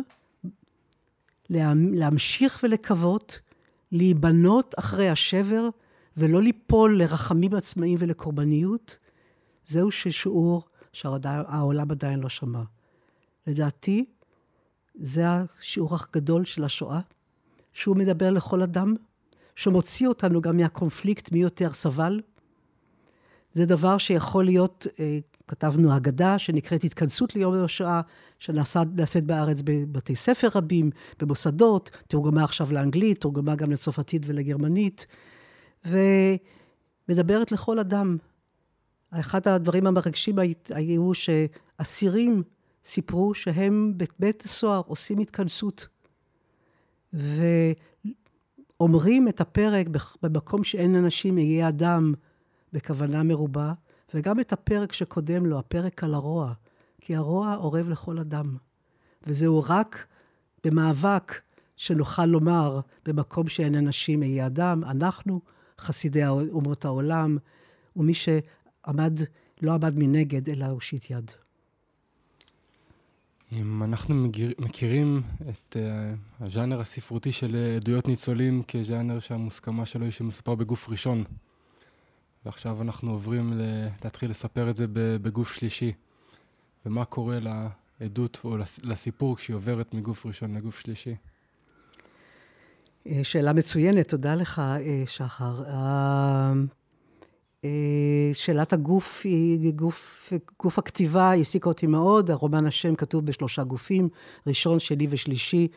[1.50, 3.40] להמשיך ולקוות,
[3.92, 5.70] להיבנות אחרי השבר
[6.18, 8.98] ולא ליפול לרחמים עצמאיים ולקורבניות,
[9.66, 12.62] זהו ששיעור שהעולם עדיין לא שמע.
[13.48, 14.06] לדעתי,
[14.96, 17.00] זה השיעור הגדול של השואה,
[17.74, 18.96] שהוא מדבר לכל אדם,
[19.56, 22.22] שמוציא אותנו גם מהקונפליקט מי יותר סבל.
[23.54, 28.02] זה דבר שיכול להיות, אה, כתבנו אגדה שנקראת התכנסות ליום השואה,
[28.40, 30.90] שנעשית בארץ בבתי ספר רבים,
[31.20, 35.08] במוסדות, תורגמה עכשיו לאנגלית, תורגמה גם לצרפתית ולגרמנית,
[35.86, 38.18] ומדברת לכל אדם.
[39.12, 40.36] אחד הדברים המרגשים
[40.70, 42.44] היו שאסירים
[42.86, 45.88] סיפרו שהם בבית הסוהר עושים התכנסות,
[48.80, 49.88] ואומרים את הפרק
[50.22, 52.14] במקום שאין אנשים, יהיה אדם,
[52.74, 53.74] בכוונה מרובה,
[54.14, 56.54] וגם את הפרק שקודם לו, הפרק על הרוע,
[57.02, 58.58] כי הרוע אורב לכל אדם.
[59.28, 60.08] וזהו רק
[60.64, 61.42] במאבק
[61.76, 65.42] שנוכל לומר, במקום שאין אנשים, יהיה אדם, אנחנו,
[65.80, 67.38] חסידי אומות העולם,
[67.96, 69.20] ומי שעמד,
[69.62, 71.32] לא עמד מנגד, אלא הושיט יד.
[73.62, 74.16] אם אנחנו
[74.60, 81.24] מכירים את uh, הז'אנר הספרותי של עדויות ניצולים כז'אנר שהמוסכמה שלו היא שמסופר בגוף ראשון,
[82.46, 85.92] ועכשיו אנחנו עוברים ל- להתחיל לספר את זה בגוף שלישי.
[86.86, 91.16] ומה קורה לעדות או לסיפור כשהיא עוברת מגוף ראשון לגוף שלישי?
[93.08, 95.64] אה, שאלה מצוינת, תודה לך, אה, שחר.
[98.34, 102.32] שאלת הגוף היא גוף, גוף הכתיבה העסיקה אותי מאוד.
[102.32, 104.10] הרומן השם כתוב בשלושה גופים,
[104.48, 105.68] ראשון, שני ושלישי.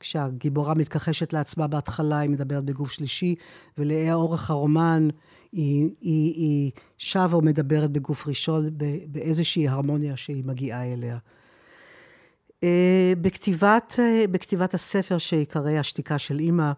[0.00, 3.34] כשהגיבורה מתכחשת לעצמה בהתחלה, היא מדברת בגוף שלישי,
[3.78, 5.08] ולאורך הרומן
[5.52, 8.68] היא, היא, היא שבה ומדברת בגוף ראשון
[9.06, 11.18] באיזושהי הרמוניה שהיא מגיעה אליה.
[12.64, 16.72] אה, בכתיבת, אה, בכתיבת הספר שיקרא השתיקה של אימא,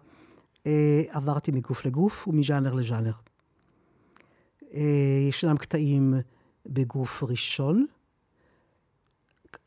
[0.67, 3.28] אה, עברתי מגוף לגוף ומז'אנר לז'אנר.
[5.29, 6.13] ישנם קטעים
[6.65, 7.85] בגוף ראשון,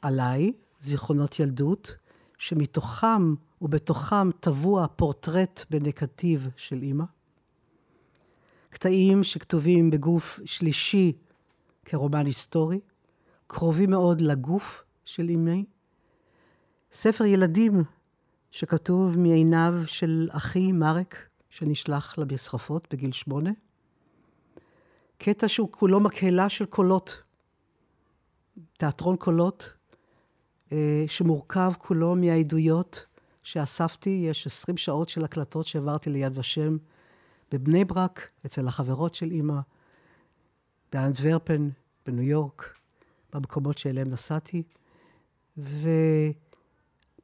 [0.03, 1.97] עליי, זיכרונות ילדות,
[2.39, 7.05] שמתוכם ובתוכם טבוע פורטרט בנקטיב של אימא.
[8.71, 11.13] קטעים שכתובים בגוף שלישי
[11.85, 12.81] כרומן היסטורי,
[13.47, 15.65] קרובים מאוד לגוף של אימי.
[16.93, 17.85] ספר ילדים
[18.51, 21.17] שכתוב מעיניו של אחי מרק,
[21.51, 23.51] שנשלח למסחפות בגיל שמונה.
[25.25, 27.23] קטע שהוא כולו מקהלה של קולות.
[28.77, 29.73] תיאטרון קולות
[30.73, 33.07] אה, שמורכב כולו מהעדויות
[33.43, 34.27] שאספתי.
[34.31, 36.77] יש עשרים שעות של הקלטות שהעברתי ליד ושם
[37.53, 39.61] בבני ברק, אצל החברות של אימא,
[40.93, 41.69] באנטוורפן,
[42.07, 42.75] בניו יורק,
[43.33, 44.63] במקומות שאליהם נסעתי.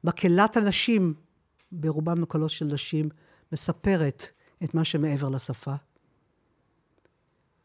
[0.03, 1.13] ומקהלת הנשים,
[1.71, 3.09] ברובם מקהלות של נשים,
[3.51, 4.25] מספרת
[4.63, 5.75] את מה שמעבר לשפה.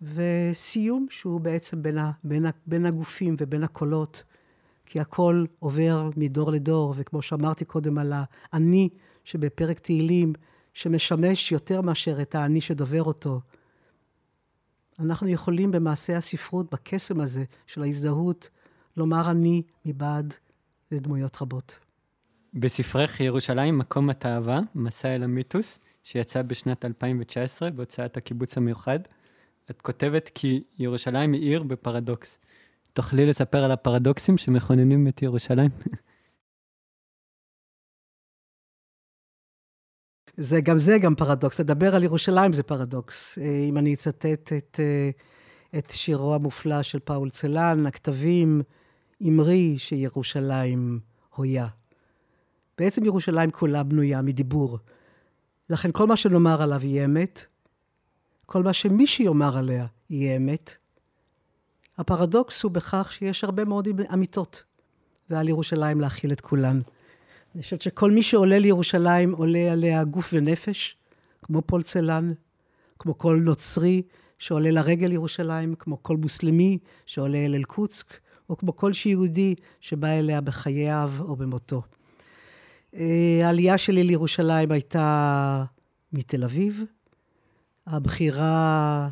[0.05, 4.25] וסיום שהוא בעצם בין, ה, בין, ה, בין הגופים ובין הקולות,
[4.87, 8.13] כי הכל עובר מדור לדור, וכמו שאמרתי קודם על
[8.53, 8.89] האני
[9.25, 10.33] שבפרק תהילים,
[10.75, 13.41] שמשמש יותר מאשר את האני שדובר אותו.
[14.99, 18.51] אנחנו יכולים במעשה הספרות, בקסם הזה של ההזדהות,
[18.97, 20.35] לומר אני מבעד
[20.91, 21.79] לדמויות רבות.
[22.55, 28.99] בספרך ירושלים, מקום התאווה, מסע אל המיתוס, שיצא בשנת 2019 בהוצאת הקיבוץ המיוחד,
[29.71, 32.39] את כותבת כי ירושלים היא עיר בפרדוקס.
[32.93, 35.71] תוכלי לספר על הפרדוקסים שמכוננים את ירושלים?
[40.37, 41.61] זה גם זה גם פרדוקס.
[41.61, 43.39] לדבר על ירושלים זה פרדוקס.
[43.39, 45.11] אה, אם אני אצטט את, אה,
[45.79, 48.62] את שירו המופלא של פאול צלן, הכתבים,
[49.23, 51.01] אמרי שירושלים
[51.35, 51.67] הויה.
[52.79, 54.79] בעצם ירושלים כולה בנויה מדיבור.
[55.71, 57.47] לכן כל מה שנאמר עליו יהיה אמת,
[58.47, 60.77] כל מה שמי שיאמר עליה יהיה אמת,
[61.99, 64.63] הפרדוקס הוא בכך שיש הרבה מאוד אמיתות,
[65.31, 66.81] ועל ירושלים להכיל את כולן.
[67.55, 70.97] אני חושבת שכל מי שעולה לירושלים עולה עליה גוף ונפש,
[71.43, 72.33] כמו פולצלן,
[72.99, 74.03] כמו כל נוצרי
[74.39, 78.15] שעולה לרגל ירושלים, כמו כל מוסלמי שעולה אל אל-קוצק,
[78.51, 81.83] או כמו כל שיהודי שבא אליה בחייו או במותו.
[82.95, 85.65] אה, העלייה שלי לירושלים הייתה
[86.13, 86.85] מתל אביב.
[87.87, 89.09] הבחירה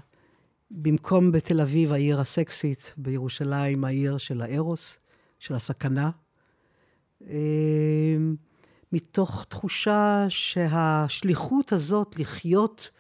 [0.71, 4.99] במקום בתל אביב, העיר הסקסית, בירושלים, העיר של הארוס,
[5.39, 6.11] של הסכנה.
[7.21, 8.37] אמ,
[8.93, 12.91] מתוך תחושה שהשליחות הזאת לחיות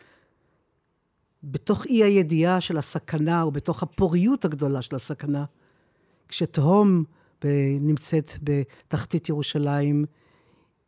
[1.44, 5.44] בתוך אי הידיעה של הסכנה, ובתוך הפוריות הגדולה של הסכנה,
[6.28, 7.04] כשתהום
[7.80, 10.04] נמצאת בתחתית ירושלים,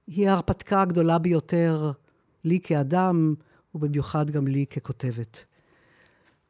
[0.07, 1.93] היא ההרפתקה הגדולה ביותר
[2.45, 3.35] לי כאדם,
[3.75, 5.45] ובמיוחד גם לי ככותבת.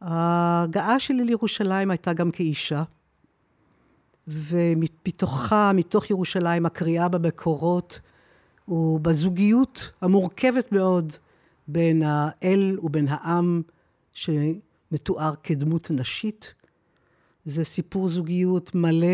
[0.01, 2.83] ההגעה שלי לירושלים הייתה גם כאישה,
[4.29, 8.01] ומתוכה, מתוך ירושלים, הקריאה במקורות
[8.69, 11.13] ובזוגיות המורכבת מאוד
[11.69, 13.63] בין האל ובין העם,
[14.13, 16.55] שמתואר כדמות נשית.
[17.45, 19.07] זה סיפור זוגיות מלא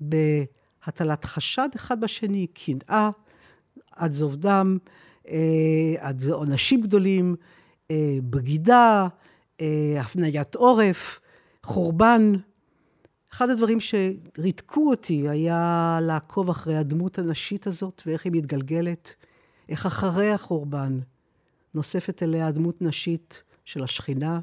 [0.00, 3.10] בהטלת חשד אחד בשני, קנאה,
[3.92, 4.78] עד זוב דם,
[5.98, 7.36] עד עונשים גדולים,
[7.90, 9.08] אה, בגידה,
[9.60, 11.20] אה, הפניית עורף,
[11.62, 12.32] חורבן.
[13.32, 19.14] אחד הדברים שריתקו אותי היה לעקוב אחרי הדמות הנשית הזאת ואיך היא מתגלגלת,
[19.68, 20.98] איך אחרי החורבן
[21.74, 24.40] נוספת אליה דמות נשית של השכינה,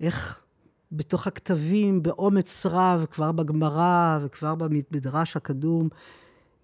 [0.00, 0.44] איך
[0.92, 5.88] בתוך הכתבים, באומץ רב, כבר בגמרא וכבר במדרש הקדום,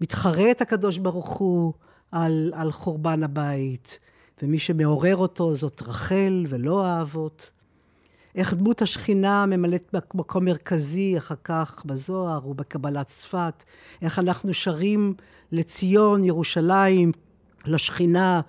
[0.01, 1.73] מתחרט הקדוש ברוך הוא
[2.11, 3.99] על, על חורבן הבית,
[4.41, 7.51] ומי שמעורר אותו זאת רחל ולא האבות.
[8.35, 13.63] איך דמות השכינה ממלאת מקום מרכזי אחר כך בזוהר ובקבלת צפת.
[14.01, 15.13] איך אנחנו שרים
[15.51, 17.11] לציון, ירושלים,
[17.65, 18.41] לשכינה,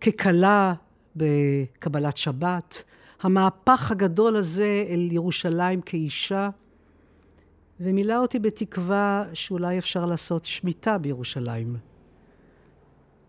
[0.00, 0.74] ככלה
[1.16, 2.82] בקבלת שבת,
[3.22, 6.48] המהפך הגדול הזה אל ירושלים כאישה,
[7.80, 11.76] ומילא אותי בתקווה שאולי אפשר לעשות שמיטה בירושלים.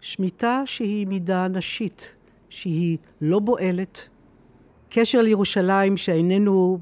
[0.02, 2.16] שמיטה שהיא מידה נשית,
[2.50, 4.08] שהיא לא בועלת.
[4.90, 6.80] קשר לירושלים שאיננו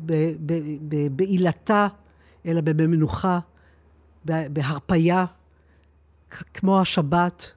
[1.12, 1.88] בעילתה,
[2.46, 3.40] אלא במנוחה,
[4.26, 5.26] בהרפייה,
[6.54, 7.52] כמו השבת,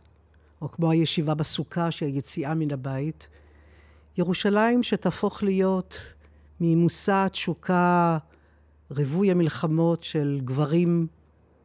[0.62, 3.28] או כמו הישיבה בסוכה, שהיא יציאה מן הבית.
[4.18, 6.00] ירושלים שתהפוך להיות
[6.60, 8.18] ממושא התשוקה,
[8.90, 11.06] ריבוי המלחמות של גברים,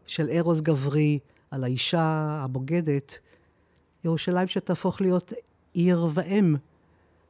[0.08, 1.20] של ארוס גברי
[1.52, 3.20] על האישה הבוגדת,
[4.06, 5.34] ירושלים שתהפוך להיות
[5.74, 6.56] עיר ואם,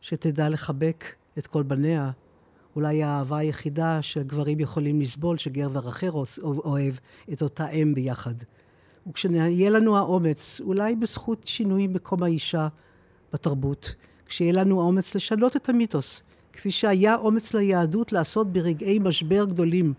[0.02, 1.06] שתדע לחבק
[1.38, 2.12] את כל בניה.
[2.76, 6.12] אולי האהבה היחידה שגברים יכולים לסבול, שגבר אחר
[6.44, 6.94] אוהב
[7.34, 8.34] את אותה אם ביחד.
[9.08, 12.68] וכשיהיה לנו האומץ, אולי בזכות שינוי מקום האישה
[13.34, 13.96] בתרבות,
[14.26, 16.24] כשיהיה לנו האומץ לשנות את המיתוס,
[16.54, 19.94] כפי שהיה אומץ ליהדות לעשות ברגעי משבר גדולים.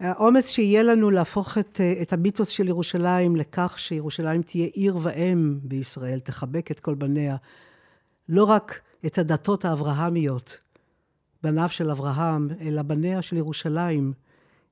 [0.00, 6.20] האומץ שיהיה לנו להפוך את, את המיתוס של ירושלים לכך שירושלים תהיה עיר ואם בישראל,
[6.20, 7.36] תחבק את כל בניה,
[8.28, 10.58] לא רק את הדתות האברהמיות,
[11.42, 14.12] בניו של אברהם, אלא בניה של ירושלים.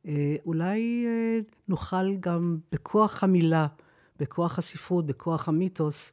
[0.07, 3.67] אה, אולי אה, נוכל גם בכוח המילה,
[4.19, 6.13] בכוח הספרות, בכוח המיתוס,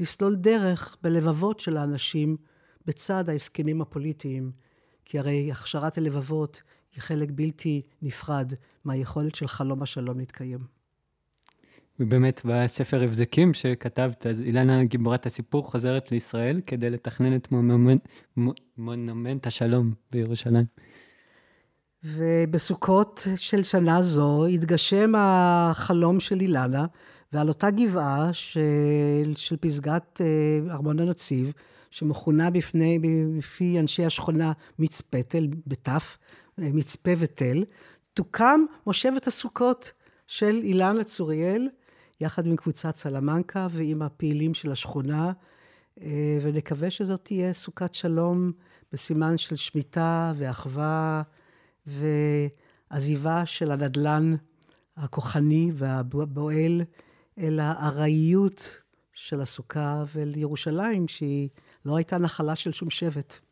[0.00, 2.36] לסלול דרך בלבבות של האנשים
[2.86, 4.50] בצד ההסכמים הפוליטיים.
[5.04, 6.62] כי הרי הכשרת הלבבות
[6.94, 8.52] היא חלק בלתי נפרד
[8.84, 10.58] מהיכולת של חלום השלום להתקיים.
[12.00, 17.48] ובאמת, בספר הבזקים שכתבת, אז אילנה גיבורת הסיפור חוזרת לישראל כדי לתכנן את
[18.78, 20.64] מונומנט השלום בירושלים.
[22.04, 26.86] ובסוכות של שנה זו התגשם החלום של אילנה,
[27.32, 31.52] ועל אותה גבעה של, של פסגת אה, ארמון הנציב,
[31.90, 32.98] שמכונה בפני,
[33.38, 36.18] בפי אנשי השכונה מצפתל, בתף,
[36.58, 37.64] מצפה ותל,
[38.14, 39.92] תוקם מושבת הסוכות
[40.26, 41.68] של אילנה צוריאל,
[42.20, 45.32] יחד עם קבוצת סלמנקה ועם הפעילים של השכונה,
[46.00, 48.52] אה, ונקווה שזאת תהיה סוכת שלום
[48.92, 51.22] בסימן של שמיטה ואחווה
[51.86, 54.34] ועזיבה של הנדלן
[54.96, 56.82] הכוחני והבועל
[57.38, 58.80] אל הארעיות
[59.12, 61.48] של הסוכה ואל ירושלים, שהיא
[61.84, 63.43] לא הייתה נחלה של שום שבט.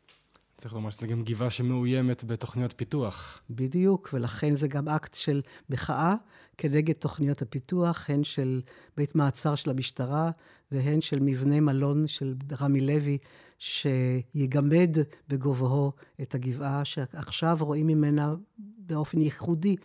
[0.57, 3.41] צריך לומר שזו גם גבעה שמאוימת בתוכניות פיתוח.
[3.49, 6.15] בדיוק, ולכן זה גם אקט של מחאה
[6.57, 8.61] כנגד תוכניות הפיתוח, הן של
[8.97, 10.31] בית מעצר של המשטרה
[10.71, 13.17] והן של מבנה מלון של רמי לוי,
[13.57, 14.97] שיגמד
[15.27, 15.91] בגובהו
[16.21, 18.35] את הגבעה, שעכשיו רואים ממנה
[18.77, 19.75] באופן ייחודי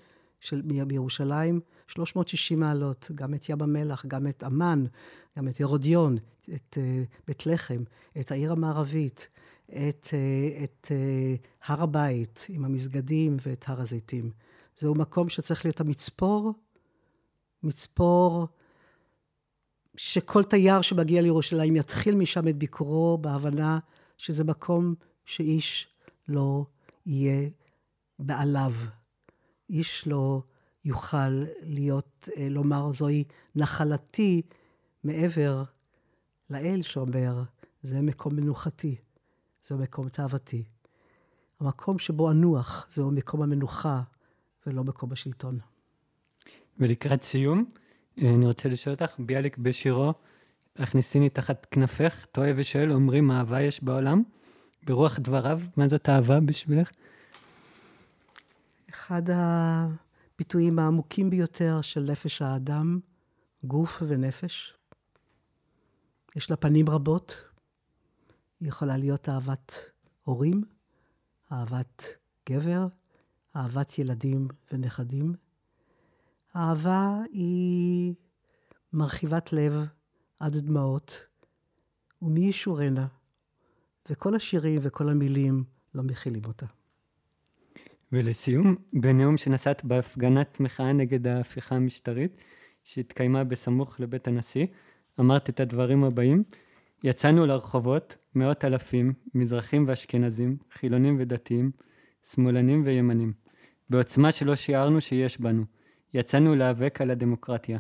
[0.41, 4.85] של, בירושלים 360 מעלות, גם את ים המלח, גם את עמאן,
[5.39, 6.16] גם את הרודיון,
[6.55, 7.83] את uh, בית לחם,
[8.21, 9.29] את העיר המערבית,
[9.71, 14.31] את, uh, את uh, הר הבית עם המסגדים ואת הר הזיתים.
[14.77, 16.53] זהו מקום שצריך להיות המצפור,
[17.62, 18.47] מצפור
[19.97, 23.79] שכל תייר שמגיע לירושלים יתחיל משם את ביקורו בהבנה
[24.16, 24.95] שזה מקום
[25.25, 25.89] שאיש
[26.29, 26.64] לא
[27.07, 27.49] יהיה
[28.19, 28.73] בעליו.
[29.71, 30.43] איש לא
[30.85, 34.43] יוכל להיות, אה, לומר, זוהי נחלתי
[35.05, 35.62] מעבר
[36.51, 37.43] לאל שאומר,
[37.83, 38.97] זה מקום מנוחתי,
[39.69, 40.62] זה מקום תאוותי.
[41.61, 44.03] המקום שבו אנוח זהו מקום המנוחה
[44.66, 45.59] ולא מקום השלטון.
[46.79, 47.64] ולקראת סיום,
[48.19, 50.14] אה, אני רוצה לשאול אותך, ביאליק בשירו,
[50.77, 54.23] הכניסיני תחת כנפך, טועה ושואל, אומרים אהבה יש בעולם?
[54.87, 56.91] ברוח דבריו, מה זאת אהבה בשבילך?
[58.91, 63.01] אחד הביטויים העמוקים ביותר של נפש האדם,
[63.64, 64.75] גוף ונפש.
[66.37, 67.47] יש לה פנים רבות.
[68.61, 69.73] היא יכולה להיות אהבת
[70.25, 70.65] הורים,
[71.53, 72.05] אהבת
[72.51, 72.87] גבר,
[73.57, 75.35] אהבת ילדים ונכדים.
[76.57, 78.15] אהבה היא
[78.93, 79.73] מרחיבת לב
[80.41, 81.27] עד דמעות,
[82.23, 83.07] ומי ישורנה,
[84.11, 86.67] וכל השירים וכל המילים לא מכילים אותה.
[88.13, 92.37] ולסיום, בנאום שנשאת בהפגנת מחאה נגד ההפיכה המשטרית,
[92.85, 94.67] שהתקיימה בסמוך לבית הנשיא,
[95.21, 96.45] אמרת את הדברים הבאים:
[97.05, 101.70] יצאנו לרחובות, מאות אלפים, מזרחים ואשכנזים, חילונים ודתיים,
[102.32, 103.32] שמאלנים וימנים,
[103.90, 105.64] בעוצמה שלא שיערנו שיש בנו.
[106.14, 107.78] יצאנו להיאבק על הדמוקרטיה,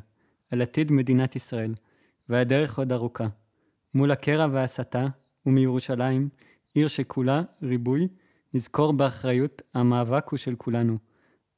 [0.50, 1.74] על עתיד מדינת ישראל,
[2.28, 3.26] והדרך עוד ארוכה.
[3.94, 5.06] מול הקרע וההסתה,
[5.46, 6.28] ומירושלים,
[6.74, 8.08] עיר שכולה ריבוי,
[8.54, 10.98] נזכור באחריות, המאבק הוא של כולנו.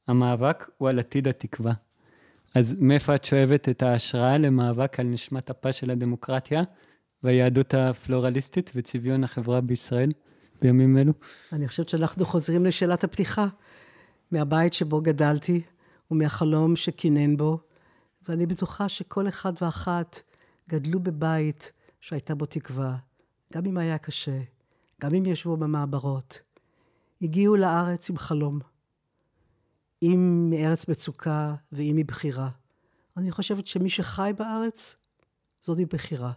[0.07, 1.73] המאבק הוא על עתיד התקווה.
[2.55, 6.61] אז מאיפה את שואבת את ההשראה למאבק על נשמת אפה של הדמוקרטיה,
[7.23, 10.09] והיהדות הפלורליסטית וצביון החברה בישראל
[10.61, 11.13] בימים אלו?
[11.53, 13.47] אני חושבת שאנחנו חוזרים לשאלת הפתיחה.
[14.31, 15.61] מהבית שבו גדלתי
[16.11, 17.59] ומהחלום שקינן בו,
[18.27, 20.21] ואני בטוחה שכל אחד ואחת
[20.69, 22.97] גדלו בבית שהייתה בו תקווה,
[23.53, 24.39] גם אם היה קשה,
[25.01, 26.41] גם אם ישבו במעברות.
[27.21, 28.59] הגיעו לארץ עם חלום,
[30.03, 32.49] אם מארץ מצוקה ואם מבחירה.
[33.17, 34.95] אני חושבת שמי שחי בארץ,
[35.61, 36.31] זאת היא בחירה.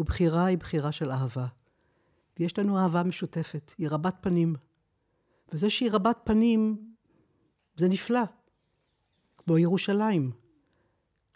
[0.00, 1.46] ובחירה היא בחירה של אהבה.
[2.38, 4.54] ויש לנו אהבה משותפת, היא רבת פנים.
[5.52, 6.76] וזה שהיא רבת פנים,
[7.76, 8.22] זה נפלא.
[9.38, 10.30] כמו ירושלים.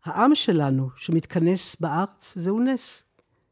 [0.05, 3.05] העם שלנו שמתכנס בארץ, זהו נס.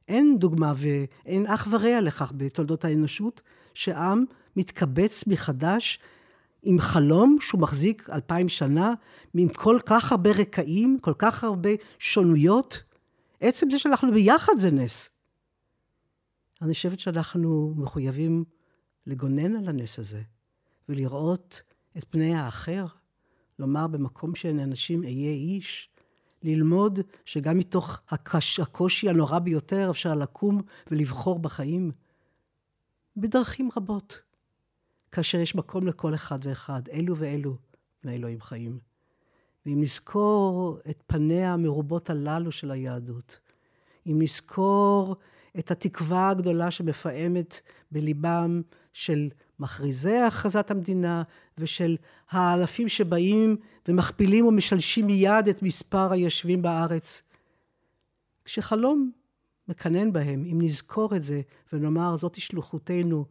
[0.09, 3.43] אין דוגמה ואין אח ורע לכך בתולדות האנושות,
[3.75, 4.25] שעם
[4.57, 5.99] מתקבץ מחדש
[6.63, 8.95] עם חלום שהוא מחזיק אלפיים שנה,
[9.35, 12.83] עם כל כך הרבה רקעים, כל כך הרבה שונויות.
[13.43, 15.11] עצם זה שאנחנו ביחד זה נס.
[16.63, 18.45] אני חושבת שאנחנו מחויבים
[19.07, 20.23] לגונן על הנס הזה,
[20.89, 21.63] ולראות
[21.97, 22.87] את פני האחר,
[23.59, 25.91] לומר במקום שאין אנשים אהיה איש,
[26.43, 31.93] ללמוד שגם מתוך הקש, הקושי הנורא ביותר אפשר לקום ולבחור בחיים
[33.17, 34.23] בדרכים רבות.
[35.13, 37.57] כאשר יש מקום לכל אחד ואחד, אלו ואלו
[38.03, 38.92] בני אלוהים חיים.
[39.67, 43.41] ואם נזכור את פניה המרובות הללו של היהדות,
[44.07, 45.17] אם נזכור
[45.59, 47.61] את התקווה הגדולה שמפעמת
[47.91, 51.23] בליבם של מכריזי הכרזת המדינה
[51.59, 51.97] ושל
[52.31, 53.57] האלפים שבאים
[53.89, 57.23] ומכפילים ומשלשים מיד את מספר היושבים בארץ.
[58.45, 59.11] כשחלום
[59.69, 61.41] מקנן בהם, אם נזכור את זה
[61.73, 63.25] ונאמר זאתי שלוחותנו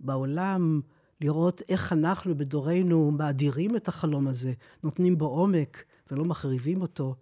[0.00, 0.80] בעולם,
[1.20, 4.52] לראות איך אנחנו בדורנו מאדירים את החלום הזה,
[4.84, 7.14] נותנים בו עומק ולא מחריבים אותו.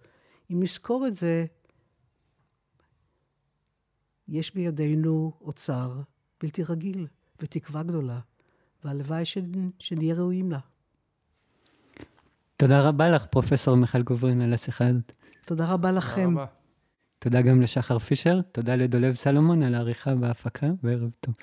[0.52, 1.44] אם נזכור את זה,
[4.28, 6.00] יש בידינו אוצר
[6.42, 7.06] בלתי רגיל
[7.40, 8.20] ותקווה גדולה,
[8.84, 9.22] והלוואי
[9.78, 10.58] שנהיה ראויים לה.
[12.56, 15.12] תודה רבה לך, פרופסור מיכל גוברין, על השיחה הזאת.
[15.44, 16.30] תודה רבה לכם.
[16.30, 16.46] תודה, רבה.
[17.18, 21.34] תודה גם לשחר פישר, תודה לדולב סלומון על העריכה וההפקה, וערב טוב.